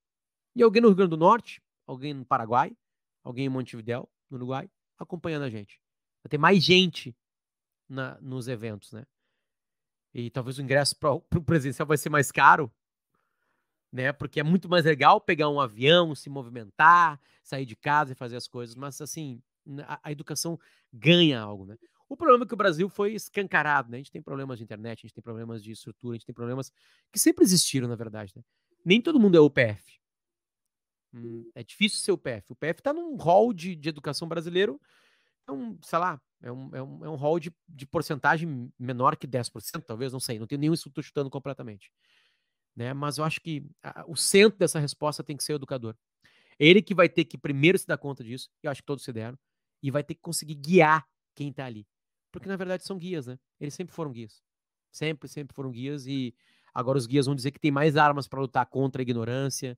[0.56, 2.76] E alguém no Rio Grande do Norte, alguém no Paraguai,
[3.24, 5.80] alguém em Montevidéu, no Uruguai, acompanhando a gente.
[6.24, 7.16] Vai ter mais gente
[7.88, 9.06] na, nos eventos, né?
[10.14, 12.72] E talvez o ingresso para o presencial vai ser mais caro,
[13.92, 14.12] né?
[14.12, 18.36] Porque é muito mais legal pegar um avião, se movimentar, sair de casa e fazer
[18.36, 18.76] as coisas.
[18.76, 19.42] Mas, assim,
[19.86, 20.60] a, a educação
[20.92, 21.78] ganha algo, né?
[22.10, 23.98] O problema é que o Brasil foi escancarado, né?
[23.98, 26.36] A gente tem problemas de internet, a gente tem problemas de estrutura, a gente tem
[26.36, 26.72] problemas
[27.12, 28.44] que sempre existiram, na verdade, né?
[28.88, 30.00] nem todo mundo é UPF.
[31.14, 32.52] Hum, é difícil ser UPF.
[32.52, 34.80] O UPF está num hall de, de educação brasileiro,
[35.46, 39.18] é um, sei lá, é um, é um, é um hall de, de porcentagem menor
[39.18, 41.92] que 10%, talvez, não sei, não tenho nenhum estudo chutando completamente.
[42.76, 42.94] Né?
[42.94, 45.96] Mas eu acho que a, o centro dessa resposta tem que ser o educador.
[46.58, 49.04] Ele que vai ter que primeiro se dar conta disso, e eu acho que todos
[49.04, 49.38] se deram,
[49.84, 51.06] e vai ter que conseguir guiar
[51.36, 51.86] quem está ali.
[52.38, 53.40] Porque na verdade são guias, né?
[53.60, 54.42] Eles sempre foram guias.
[54.92, 56.34] Sempre, sempre foram guias e
[56.78, 59.76] Agora os guias vão dizer que tem mais armas para lutar contra a ignorância,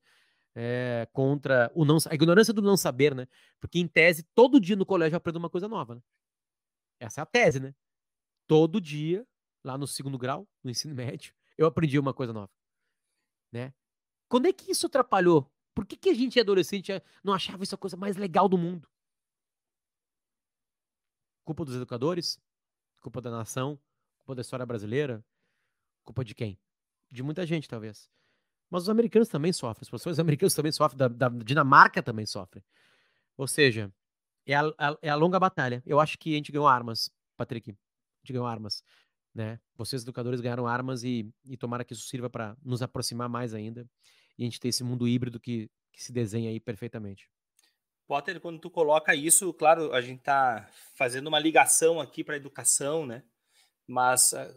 [0.53, 3.25] é, contra o não, a ignorância do não saber, né?
[3.57, 5.95] Porque em tese todo dia no colégio eu aprendo uma coisa nova.
[5.95, 6.01] Né?
[6.99, 7.73] Essa é a tese, né?
[8.45, 9.25] Todo dia
[9.63, 12.51] lá no segundo grau, no ensino médio, eu aprendi uma coisa nova,
[13.49, 13.73] né?
[14.27, 15.49] Quando é que isso atrapalhou?
[15.73, 16.91] Por que, que a gente adolescente
[17.23, 18.89] não achava isso a coisa mais legal do mundo?
[21.45, 22.37] Culpa dos educadores?
[22.99, 23.79] Culpa da nação?
[24.17, 25.23] Culpa da história brasileira?
[26.03, 26.59] Culpa de quem?
[27.11, 28.09] de muita gente, talvez.
[28.69, 32.63] Mas os americanos também sofrem, os professores americanos também sofrem, da, da Dinamarca também sofrem.
[33.35, 33.91] Ou seja,
[34.45, 35.81] é a, a, é a longa batalha.
[35.85, 37.71] Eu acho que a gente ganhou armas, Patrick.
[37.71, 37.73] A
[38.21, 38.83] gente ganhou armas.
[39.33, 39.59] Né?
[39.75, 43.87] Vocês, educadores, ganharam armas e, e tomara que isso sirva para nos aproximar mais ainda
[44.37, 47.29] e a gente ter esse mundo híbrido que, que se desenha aí perfeitamente.
[48.09, 52.37] Potter, quando tu coloca isso, claro, a gente está fazendo uma ligação aqui para a
[52.37, 53.21] educação, né?
[53.85, 54.51] Mas ah,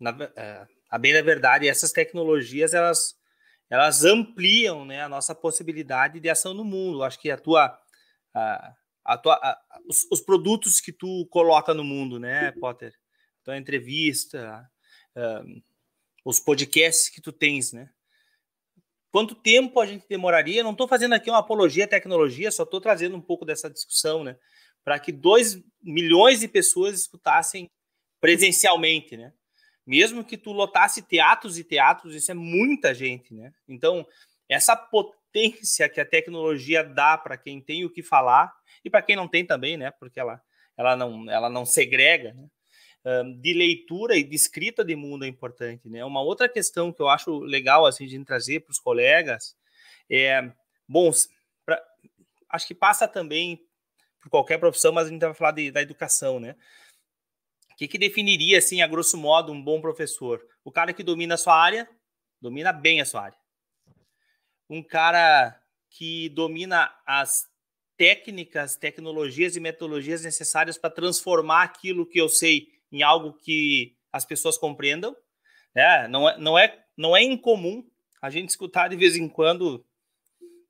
[0.00, 3.16] na, eh, a bem da verdade, essas tecnologias elas,
[3.70, 7.04] elas ampliam né, a nossa possibilidade de ação no mundo.
[7.04, 7.78] Acho que a tua,
[8.34, 9.56] a, a tua, a,
[9.88, 12.92] os, os, produtos que tu coloca no mundo, né, Potter?
[13.42, 14.68] A tua entrevista,
[15.16, 15.62] uh,
[16.24, 17.88] os podcasts que tu tens, né?
[19.14, 20.64] Quanto tempo a gente demoraria?
[20.64, 24.24] Não estou fazendo aqui uma apologia à tecnologia, só estou trazendo um pouco dessa discussão,
[24.24, 24.36] né?
[24.82, 27.70] Para que 2 milhões de pessoas escutassem
[28.20, 29.32] presencialmente, né?
[29.86, 33.52] mesmo que tu lotasse teatros e teatros, isso é muita gente, né?
[33.68, 34.04] Então,
[34.48, 38.52] essa potência que a tecnologia dá para quem tem o que falar
[38.84, 39.92] e para quem não tem também, né?
[39.92, 40.42] Porque ela,
[40.76, 42.48] ela, não, ela não segrega, né?
[43.40, 46.04] De leitura e de escrita de mundo é importante, né?
[46.04, 49.54] Uma outra questão que eu acho legal assim de trazer para os colegas
[50.10, 50.50] é,
[50.88, 51.10] bom,
[51.64, 51.82] pra,
[52.50, 53.60] acho que passa também
[54.20, 56.56] por qualquer profissão, mas a gente vai falar de, da educação, né?
[57.72, 60.46] O que, que definiria, assim, a grosso modo, um bom professor?
[60.64, 61.88] O cara que domina a sua área,
[62.40, 63.38] domina bem a sua área.
[64.70, 67.48] Um cara que domina as
[67.96, 74.24] técnicas, tecnologias e metodologias necessárias para transformar aquilo que eu sei em algo que as
[74.24, 75.16] pessoas compreendam.
[75.74, 76.06] Né?
[76.06, 77.84] Não, é, não, é, não é incomum
[78.22, 79.84] a gente escutar de vez em quando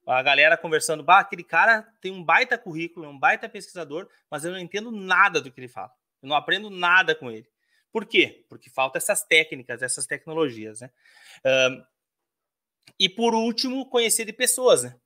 [0.06, 4.44] a galera conversando, bah, aquele cara tem um baita currículo, é um baita pesquisador, mas
[4.44, 5.92] eu não entendo nada do que ele fala.
[6.22, 7.46] Eu não aprendo nada com ele.
[7.92, 8.44] Por quê?
[8.48, 10.90] Porque falta essas técnicas, essas tecnologias, né?
[11.44, 11.84] Um,
[12.98, 14.96] e por último, conhecer de pessoas, né?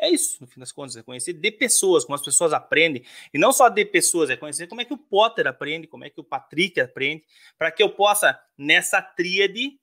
[0.00, 3.38] É isso, no fim das contas, é conhecer de pessoas, como as pessoas aprendem, e
[3.38, 6.20] não só de pessoas, é conhecer como é que o Potter aprende, como é que
[6.20, 7.24] o Patrick aprende,
[7.58, 9.76] para que eu possa, nessa tríade,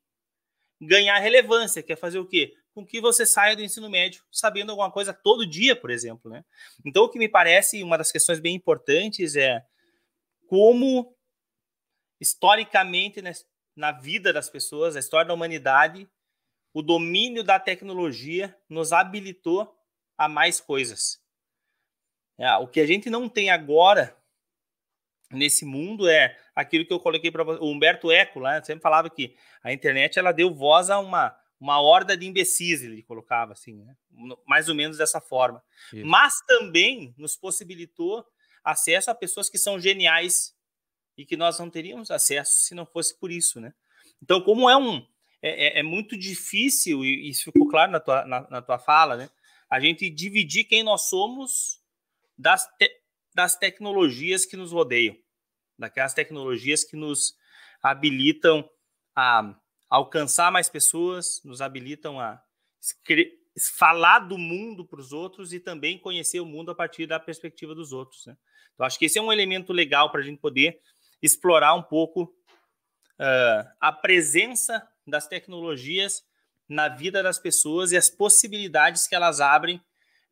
[0.80, 2.53] ganhar relevância, que é fazer o quê?
[2.74, 6.45] Com que você saia do ensino médio sabendo alguma coisa todo dia, por exemplo, né?
[6.86, 9.66] Então, o que me parece uma das questões bem importantes é
[10.47, 11.13] como,
[12.22, 13.34] historicamente, né,
[13.76, 16.07] na vida das pessoas, a história da humanidade,
[16.74, 19.75] o domínio da tecnologia nos habilitou
[20.18, 21.22] a mais coisas.
[22.38, 24.16] É, o que a gente não tem agora
[25.32, 29.36] nesse mundo é aquilo que eu coloquei para o Humberto Eco lá sempre falava que
[29.63, 33.95] a internet ela deu voz a uma uma horda de imbecis ele colocava assim né?
[34.45, 36.05] mais ou menos dessa forma Isso.
[36.05, 38.26] mas também nos possibilitou
[38.63, 40.55] acesso a pessoas que são geniais
[41.18, 43.74] e que nós não teríamos acesso se não fosse por isso né
[44.22, 45.05] então como é um
[45.41, 49.16] é, é, é muito difícil e isso ficou claro na tua, na, na tua fala
[49.16, 49.30] né
[49.70, 51.82] a gente dividir quem nós somos
[52.38, 52.89] das, te,
[53.34, 55.16] das tecnologias que nos rodeiam,
[55.78, 57.36] daquelas tecnologias que nos
[57.82, 58.68] habilitam
[59.16, 59.55] a
[59.89, 62.41] alcançar mais pessoas, nos habilitam a
[63.78, 67.74] falar do mundo para os outros e também conhecer o mundo a partir da perspectiva
[67.74, 68.26] dos outros.
[68.26, 68.36] Né?
[68.74, 70.80] Então, acho que esse é um elemento legal para a gente poder
[71.22, 76.24] explorar um pouco uh, a presença das tecnologias
[76.68, 79.78] na vida das pessoas e as possibilidades que elas abrem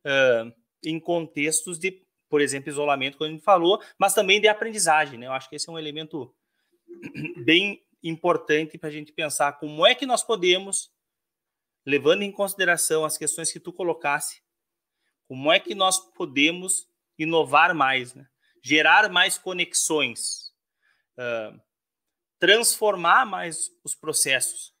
[0.04, 0.52] uh,
[0.84, 5.18] em contextos de, por exemplo, isolamento, como a gente falou, mas também de aprendizagem.
[5.18, 5.26] Né?
[5.26, 6.34] Eu acho que esse é um elemento
[7.44, 10.90] bem importante para a gente pensar como é que nós podemos,
[11.86, 14.42] levando em consideração as questões que tu colocasse,
[15.26, 16.86] como é que nós podemos
[17.18, 18.26] inovar mais, né?
[18.62, 20.52] gerar mais conexões,
[21.18, 21.58] uh,
[22.38, 24.73] transformar mais os processos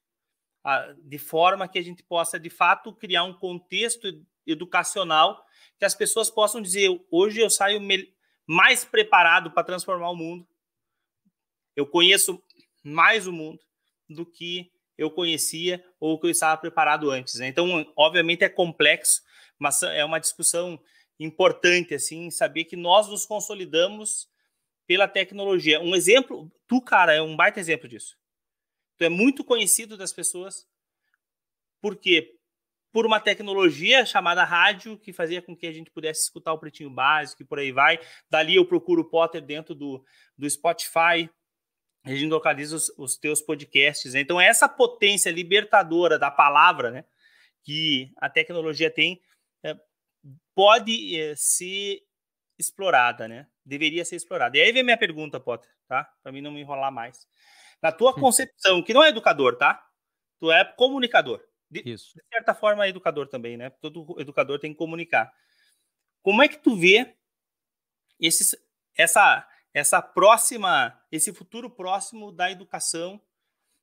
[1.02, 4.08] de forma que a gente possa, de fato, criar um contexto
[4.46, 5.44] educacional
[5.78, 7.80] que as pessoas possam dizer: hoje eu saio
[8.46, 10.46] mais preparado para transformar o mundo,
[11.76, 12.42] eu conheço
[12.82, 13.60] mais o mundo
[14.08, 17.34] do que eu conhecia ou que eu estava preparado antes.
[17.36, 17.48] Né?
[17.48, 19.22] Então, obviamente é complexo,
[19.58, 20.80] mas é uma discussão
[21.18, 24.28] importante assim, saber que nós nos consolidamos
[24.86, 25.80] pela tecnologia.
[25.80, 28.16] Um exemplo, tu, cara, é um baita exemplo disso.
[28.96, 30.66] Tu é muito conhecido das pessoas.
[31.80, 32.36] Por quê?
[32.92, 36.90] Por uma tecnologia chamada rádio, que fazia com que a gente pudesse escutar o Pretinho
[36.90, 37.98] Básico e por aí vai.
[38.30, 40.04] Dali eu procuro o Potter dentro do,
[40.38, 41.28] do Spotify,
[42.04, 44.12] a gente localiza os, os teus podcasts.
[44.12, 44.20] Né?
[44.20, 47.04] Então, essa potência libertadora da palavra né,
[47.62, 49.20] que a tecnologia tem
[49.62, 49.74] é,
[50.54, 52.02] pode é, ser
[52.58, 53.46] explorada, né?
[53.64, 54.56] Deveria ser explorada.
[54.56, 56.04] E aí vem minha pergunta, Potter, tá?
[56.22, 57.26] Para mim não me enrolar mais.
[57.84, 59.86] Na tua concepção, que não é educador, tá?
[60.40, 61.44] Tu é comunicador.
[61.70, 62.14] De, Isso.
[62.14, 63.68] de certa forma, é educador também, né?
[63.68, 65.30] Todo educador tem que comunicar.
[66.22, 67.14] Como é que tu vê
[68.18, 68.56] esses,
[68.96, 73.20] essa, essa próxima, esse futuro próximo da educação?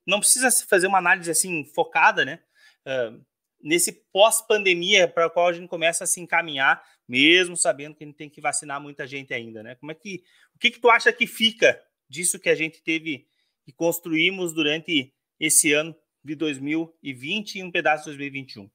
[0.03, 2.43] Não precisa fazer uma análise assim focada, né?
[2.83, 3.23] Uh,
[3.61, 8.07] nesse pós-pandemia para o qual a gente começa a se encaminhar, mesmo sabendo que a
[8.07, 9.75] gente tem que vacinar muita gente ainda, né?
[9.75, 10.23] Como é que
[10.55, 11.79] o que, que tu acha que fica
[12.09, 13.29] disso que a gente teve
[13.71, 18.69] que construímos durante esse ano de 2020 e um pedaço de 2021.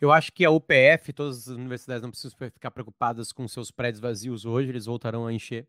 [0.00, 4.00] Eu acho que a UPF, todas as universidades não precisam ficar preocupadas com seus prédios
[4.00, 5.66] vazios hoje, eles voltarão a encher.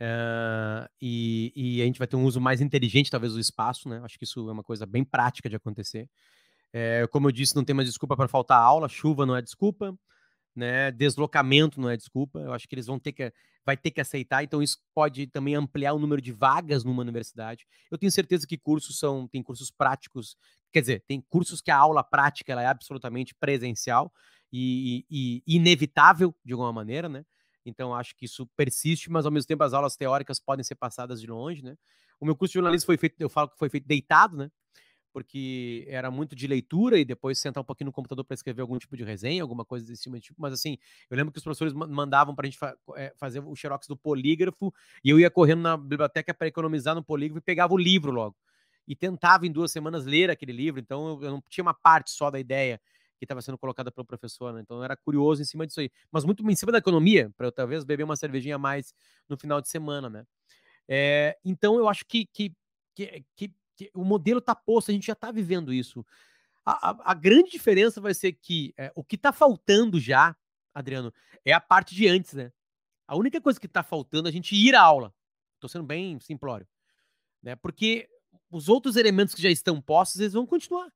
[0.00, 4.00] Uh, e, e, a gente vai ter um uso mais inteligente, talvez, do espaço, né?
[4.04, 6.08] Acho que isso é uma coisa bem prática de acontecer.
[6.72, 9.96] É, como eu disse, não tem mais desculpa para faltar aula, chuva não é desculpa,
[10.54, 10.90] né?
[10.90, 12.38] Deslocamento não é desculpa.
[12.40, 13.32] Eu acho que eles vão ter que
[13.64, 17.64] vai ter que aceitar, então isso pode também ampliar o número de vagas numa universidade.
[17.90, 20.36] Eu tenho certeza que cursos são, tem cursos práticos,
[20.72, 24.12] quer dizer, tem cursos que a aula prática ela é absolutamente presencial
[24.52, 27.24] e, e, e inevitável de alguma maneira, né?
[27.64, 31.20] Então acho que isso persiste, mas ao mesmo tempo as aulas teóricas podem ser passadas
[31.20, 31.76] de longe, né?
[32.18, 34.50] O meu curso de jornalismo foi feito, eu falo que foi feito deitado, né?
[35.12, 38.78] Porque era muito de leitura e depois sentar um pouquinho no computador para escrever algum
[38.78, 40.40] tipo de resenha, alguma coisa desse tipo.
[40.40, 40.78] Mas assim,
[41.10, 43.96] eu lembro que os professores mandavam para a gente fa é, fazer o xerox do
[43.96, 44.72] polígrafo
[45.04, 48.36] e eu ia correndo na biblioteca para economizar no polígrafo e pegava o livro logo.
[48.88, 52.30] E tentava em duas semanas ler aquele livro, então eu, não tinha uma parte só
[52.30, 52.80] da ideia
[53.18, 54.60] que estava sendo colocada pelo professor, né?
[54.60, 55.88] Então era curioso em cima disso aí.
[56.10, 58.92] Mas muito em cima da economia, para eu talvez beber uma cervejinha a mais
[59.28, 60.24] no final de semana, né?
[60.88, 62.52] É, então eu acho que, que,
[62.96, 63.54] que, que
[63.94, 66.04] o modelo está posto, a gente já está vivendo isso.
[66.64, 70.36] A, a, a, grande diferença vai ser que é, o que está faltando já,
[70.72, 71.12] Adriano,
[71.44, 72.52] é a parte de antes, né?
[73.06, 75.12] A única coisa que está faltando é a gente ir à aula.
[75.54, 76.66] Estou sendo bem simplório.
[77.42, 77.56] Né?
[77.56, 78.08] Porque
[78.50, 80.92] os outros elementos que já estão postos, eles vão continuar.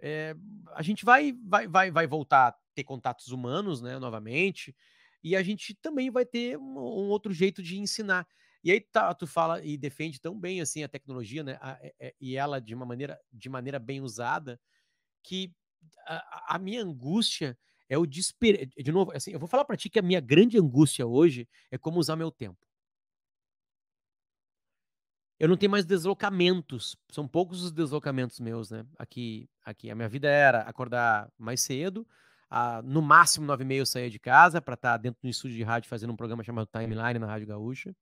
[0.00, 0.36] É,
[0.74, 4.74] a gente vai, vai, vai, vai voltar a ter contatos humanos, né, novamente,
[5.22, 8.26] e a gente também vai ter um, um outro jeito de ensinar.
[8.68, 11.78] E aí tá, tu fala e defende tão bem assim a tecnologia, né, a, a,
[11.80, 14.60] é, é, e ela de uma maneira, de maneira bem usada,
[15.22, 15.50] que
[16.46, 17.58] a, minha angústia
[17.88, 18.58] é o desespero.
[18.76, 21.78] De novo, assim, eu vou falar para ti que a minha grande angústia hoje é
[21.78, 22.58] como usar meu tempo
[25.38, 26.96] eu não tenho mais deslocamentos.
[27.10, 28.84] São poucos os deslocamentos meus, né?
[28.98, 32.04] Aqui, aqui a minha vida era acordar mais cedo,
[32.50, 35.28] a, no máximo nove e meia eu saía de casa para estar tá dentro do
[35.28, 37.94] estúdio de rádio fazendo um programa chamado Timeline na Rádio Gaúcha.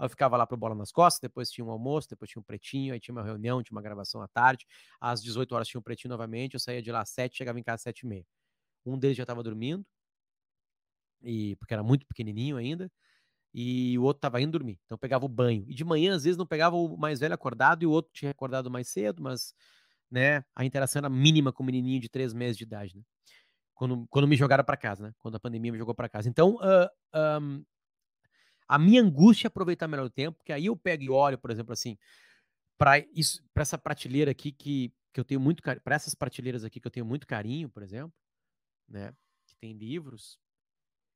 [0.00, 2.94] Eu ficava lá pro Bola nas Costas, depois tinha um almoço, depois tinha um pretinho,
[2.94, 4.66] aí tinha uma reunião, tinha uma gravação à tarde.
[5.00, 7.62] Às 18 horas tinha um pretinho novamente, eu saía de lá às 7, chegava em
[7.62, 8.26] casa às 7 e meia.
[8.86, 9.84] Um deles já estava dormindo,
[11.22, 12.90] e porque era muito pequenininho ainda
[13.52, 14.78] e o outro estava indo dormir.
[14.84, 15.64] Então pegava o banho.
[15.68, 18.30] E de manhã, às vezes, não pegava o mais velho acordado e o outro tinha
[18.30, 19.54] acordado mais cedo, mas
[20.10, 23.02] né, a interação era mínima com o menininho de três meses de idade, né?
[23.74, 25.12] Quando, quando me jogaram para casa, né?
[25.18, 26.28] Quando a pandemia me jogou para casa.
[26.28, 27.64] Então, uh, um,
[28.68, 31.50] a minha angústia é aproveitar melhor o tempo, porque aí eu pego e olho, por
[31.50, 31.96] exemplo, assim,
[32.78, 33.02] para
[33.56, 36.90] essa prateleira aqui que, que eu tenho muito carinho, para essas prateleiras aqui que eu
[36.90, 38.12] tenho muito carinho, por exemplo,
[38.88, 39.12] né?
[39.46, 40.38] Que tem livros,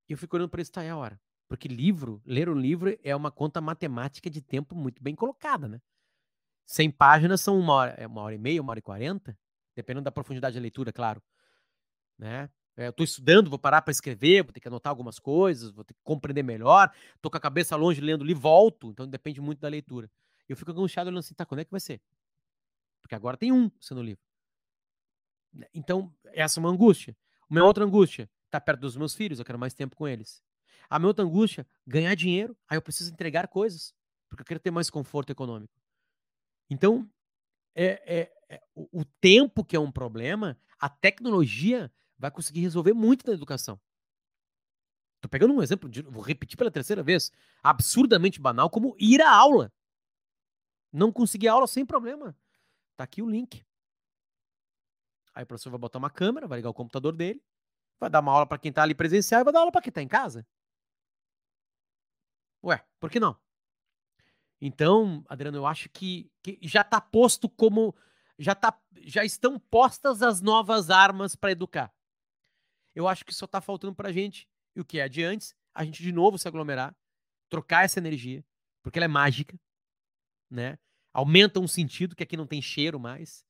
[0.09, 1.20] e eu fico olhando para isso, tá, é a hora.
[1.48, 5.80] Porque livro, ler um livro é uma conta matemática de tempo muito bem colocada, né?
[6.66, 9.38] 100 páginas são uma hora, é uma hora e meia, uma hora e quarenta,
[9.76, 11.22] dependendo da profundidade da leitura, claro.
[12.18, 12.48] Né?
[12.76, 15.92] É, estou estudando, vou parar para escrever, vou ter que anotar algumas coisas, vou ter
[15.94, 16.90] que compreender melhor.
[17.14, 20.10] Estou com a cabeça longe lendo livro, volto, então depende muito da leitura.
[20.48, 22.00] Eu fico angustiado olhando assim, tá, quando é que vai ser?
[23.00, 24.22] Porque agora tem um sendo livro.
[25.74, 27.16] Então, essa é uma angústia.
[27.48, 30.42] Uma outra angústia, tá perto dos meus filhos, eu quero mais tempo com eles.
[30.88, 33.94] A minha outra angústia, ganhar dinheiro, aí eu preciso entregar coisas,
[34.28, 35.74] porque eu quero ter mais conforto econômico.
[36.70, 37.06] Então,
[37.74, 41.92] é, é, é o, o tempo que é um problema, a tecnologia
[42.22, 43.80] vai conseguir resolver muito na educação.
[45.20, 49.28] Tô pegando um exemplo, de, vou repetir pela terceira vez, absurdamente banal, como ir à
[49.28, 49.72] aula.
[50.92, 52.36] Não conseguir aula sem problema.
[52.96, 53.66] Tá aqui o link.
[55.34, 57.42] Aí o professor vai botar uma câmera, vai ligar o computador dele,
[57.98, 59.92] vai dar uma aula para quem tá ali presencial e vai dar aula para quem
[59.92, 60.46] tá em casa.
[62.62, 63.36] Ué, por que não?
[64.60, 67.96] Então, Adriano, eu acho que, que já está posto como.
[68.38, 71.92] Já, tá, já estão postas as novas armas para educar.
[72.95, 75.55] Eu acho que só está faltando para a gente, e o que é de antes,
[75.74, 76.95] a gente de novo se aglomerar,
[77.49, 78.45] trocar essa energia,
[78.82, 79.59] porque ela é mágica,
[80.51, 80.78] né?
[81.12, 83.45] Aumenta um sentido, que aqui não tem cheiro mais,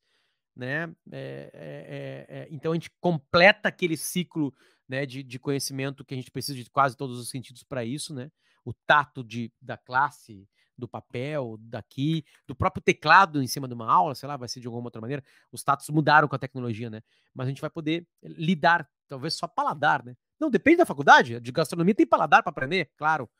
[0.55, 0.85] né?
[1.11, 4.55] É, é, é, é então a gente completa aquele ciclo
[4.89, 8.13] né, de, de conhecimento que a gente precisa de quase todos os sentidos para isso,
[8.15, 8.31] né?
[8.65, 13.91] o tato de, da classe, do papel, daqui, do próprio teclado em cima de uma
[13.91, 15.23] aula, sei lá, vai ser de alguma outra maneira.
[15.51, 17.03] Os tatos mudaram com a tecnologia, né?
[17.35, 20.17] Mas a gente vai poder lidar, talvez só paladar, né?
[20.41, 21.39] Não, depende da faculdade.
[21.41, 23.31] De gastronomia tem paladar para aprender, claro.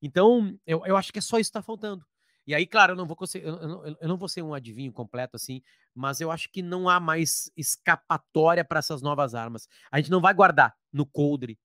[0.00, 2.04] Então, eu, eu acho que é só isso que está faltando.
[2.46, 5.36] E aí, claro, eu não, vou eu, não, eu não vou ser um adivinho completo
[5.36, 5.62] assim,
[5.94, 9.68] mas eu acho que não há mais escapatória para essas novas armas.
[9.90, 11.58] A gente não vai guardar no coldre,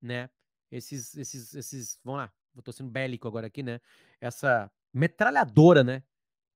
[0.00, 0.30] né?
[0.70, 3.80] esses, esses, esses, vamos lá, eu tô sendo bélico agora aqui, né?
[4.20, 6.02] Essa metralhadora, né?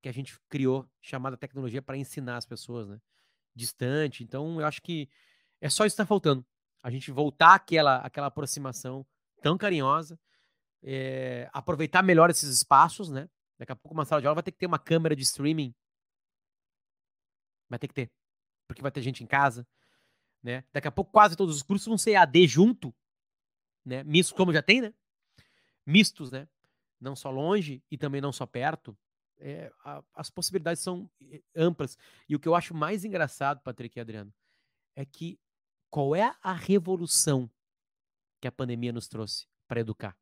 [0.02, 3.00] Que a gente criou, chamada tecnologia para ensinar as pessoas, né?
[3.54, 4.24] Distante.
[4.24, 5.08] Então, eu acho que
[5.60, 6.44] é só isso que tá faltando.
[6.82, 9.06] A gente voltar àquela, àquela aproximação
[9.42, 10.18] tão carinhosa,
[10.82, 13.28] é, aproveitar melhor esses espaços, né?
[13.58, 15.74] Daqui a pouco uma sala de aula vai ter que ter uma câmera de streaming.
[17.68, 18.10] Vai ter que ter.
[18.66, 19.66] Porque vai ter gente em casa,
[20.42, 20.64] né?
[20.72, 22.94] Daqui a pouco quase todos os cursos vão ser AD junto,
[23.84, 24.02] né?
[24.04, 24.94] Mistos, como já tem, né?
[25.84, 26.48] Mistos, né?
[26.98, 28.96] Não só longe e também não só perto.
[29.38, 31.96] É, a, as possibilidades são eh, amplas.
[32.28, 34.32] E o que eu acho mais engraçado, Patrick e Adriano,
[34.94, 35.38] é que
[35.90, 37.50] qual é a revolução
[38.40, 40.16] que a pandemia nos trouxe para educar?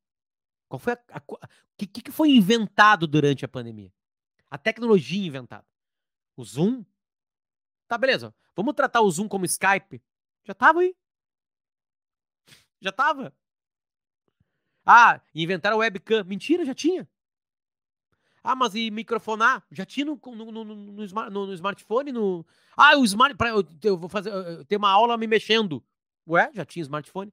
[0.68, 1.38] Qual foi o
[1.76, 3.92] que, que foi inventado durante a pandemia?
[4.50, 5.66] A tecnologia inventada.
[6.36, 6.84] O Zoom?
[7.86, 8.34] Tá, beleza.
[8.54, 10.02] Vamos tratar o Zoom como Skype?
[10.44, 10.96] Já tava aí.
[12.80, 13.34] Já tava.
[14.84, 16.24] Ah, inventaram webcam.
[16.24, 17.08] Mentira, já tinha.
[18.42, 19.64] Ah, mas e microfonar?
[19.70, 22.12] Já tinha no, no, no, no, no smartphone?
[22.12, 22.46] No...
[22.76, 23.36] Ah, o smart.
[23.36, 24.30] Pra, eu, eu vou fazer.
[24.30, 25.84] Eu uma aula me mexendo.
[26.26, 27.32] Ué, já tinha smartphone.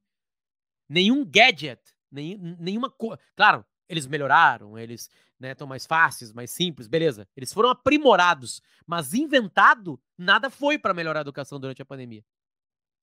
[0.88, 1.82] Nenhum gadget,
[2.12, 3.20] nem, nenhuma coisa.
[3.36, 5.10] Claro, eles melhoraram, eles
[5.41, 7.28] estão né, mais fáceis, mais simples, beleza.
[7.36, 12.24] Eles foram aprimorados, mas inventado, nada foi para melhorar a educação durante a pandemia.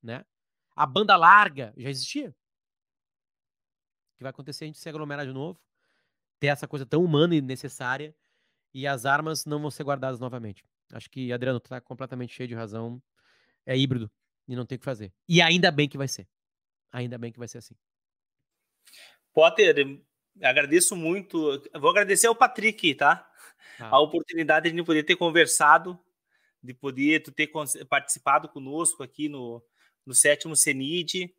[0.03, 0.24] Né?
[0.74, 2.30] A banda larga já existia.
[2.30, 2.34] O
[4.16, 4.64] que vai acontecer?
[4.64, 5.61] A gente se aglomerar de novo,
[6.43, 8.12] ter essa coisa tão humana e necessária,
[8.74, 10.64] e as armas não vão ser guardadas novamente.
[10.93, 13.01] Acho que, Adriano, tu tá completamente cheio de razão.
[13.64, 14.11] É híbrido
[14.49, 15.12] e não tem o que fazer.
[15.28, 16.26] E ainda bem que vai ser.
[16.90, 17.76] Ainda bem que vai ser assim.
[19.32, 20.03] Potter,
[20.43, 21.62] agradeço muito.
[21.78, 23.24] Vou agradecer ao Patrick, tá?
[23.78, 23.90] Ah.
[23.90, 25.97] A oportunidade de poder ter conversado,
[26.61, 27.53] de poder tu ter
[27.88, 29.64] participado conosco aqui no,
[30.05, 31.32] no sétimo CENID,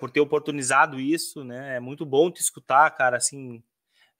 [0.00, 1.76] por ter oportunizado isso, né?
[1.76, 3.62] É muito bom te escutar, cara, assim,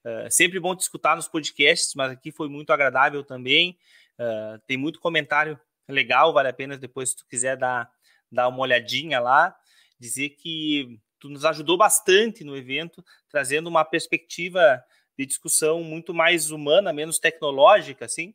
[0.04, 3.78] é sempre bom te escutar nos podcasts, mas aqui foi muito agradável também.
[4.18, 7.90] Uh, tem muito comentário legal, vale a pena depois se tu quiser dar,
[8.30, 9.54] dar uma olhadinha lá,
[9.98, 14.82] dizer que tu nos ajudou bastante no evento, trazendo uma perspectiva
[15.18, 18.34] de discussão muito mais humana, menos tecnológica, assim,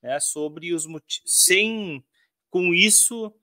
[0.00, 2.04] né, sobre os motivos, sem
[2.48, 3.34] com isso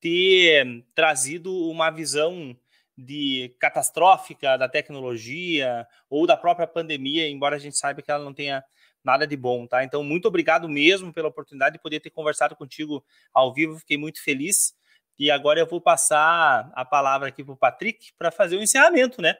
[0.00, 2.56] ter trazido uma visão
[2.96, 8.34] de catastrófica da tecnologia ou da própria pandemia, embora a gente saiba que ela não
[8.34, 8.62] tenha
[9.02, 9.82] nada de bom, tá?
[9.82, 14.22] Então, muito obrigado mesmo pela oportunidade de poder ter conversado contigo ao vivo, fiquei muito
[14.22, 14.74] feliz.
[15.18, 19.20] E agora eu vou passar a palavra aqui para o Patrick para fazer o encerramento,
[19.20, 19.36] né?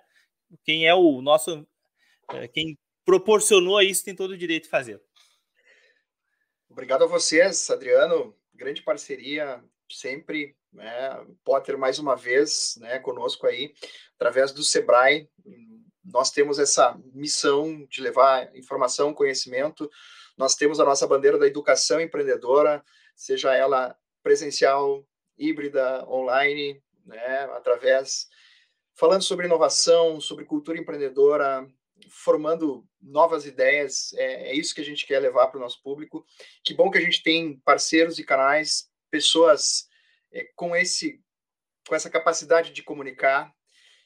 [0.65, 1.67] Quem é o nosso.
[2.33, 5.01] É, quem proporcionou isso tem todo o direito de fazer.
[6.69, 8.35] Obrigado a vocês, Adriano.
[8.55, 10.57] Grande parceria sempre.
[10.73, 11.27] Né?
[11.45, 13.75] Potter, mais uma vez, né, conosco aí,
[14.15, 15.29] através do Sebrae.
[16.05, 19.91] Nós temos essa missão de levar informação, conhecimento.
[20.37, 22.83] Nós temos a nossa bandeira da educação empreendedora,
[23.15, 25.07] seja ela presencial,
[25.37, 28.29] híbrida, online, né, através
[28.95, 31.67] falando sobre inovação, sobre cultura empreendedora,
[32.09, 34.13] formando novas ideias.
[34.15, 36.25] É, é isso que a gente quer levar para o nosso público.
[36.65, 39.89] Que bom que a gente tem parceiros e canais, pessoas
[40.55, 41.21] com esse
[41.89, 43.53] com essa capacidade de comunicar.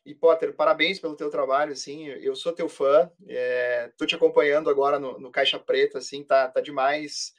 [0.04, 4.70] E Potter, parabéns pelo teu trabalho, assim, eu sou teu fã, é, tô te acompanhando
[4.70, 7.34] agora no, no Caixa Preta, assim, tá, tá demais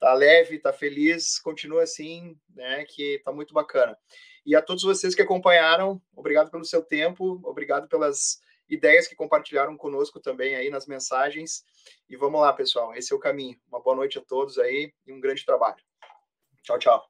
[0.00, 3.96] tá leve, tá feliz, continua assim, né, que tá muito bacana.
[4.44, 9.76] E a todos vocês que acompanharam, obrigado pelo seu tempo, obrigado pelas ideias que compartilharam
[9.76, 11.62] conosco também aí nas mensagens.
[12.08, 13.60] E vamos lá, pessoal, esse é o caminho.
[13.68, 15.82] Uma boa noite a todos aí e um grande trabalho.
[16.62, 17.09] Tchau, tchau.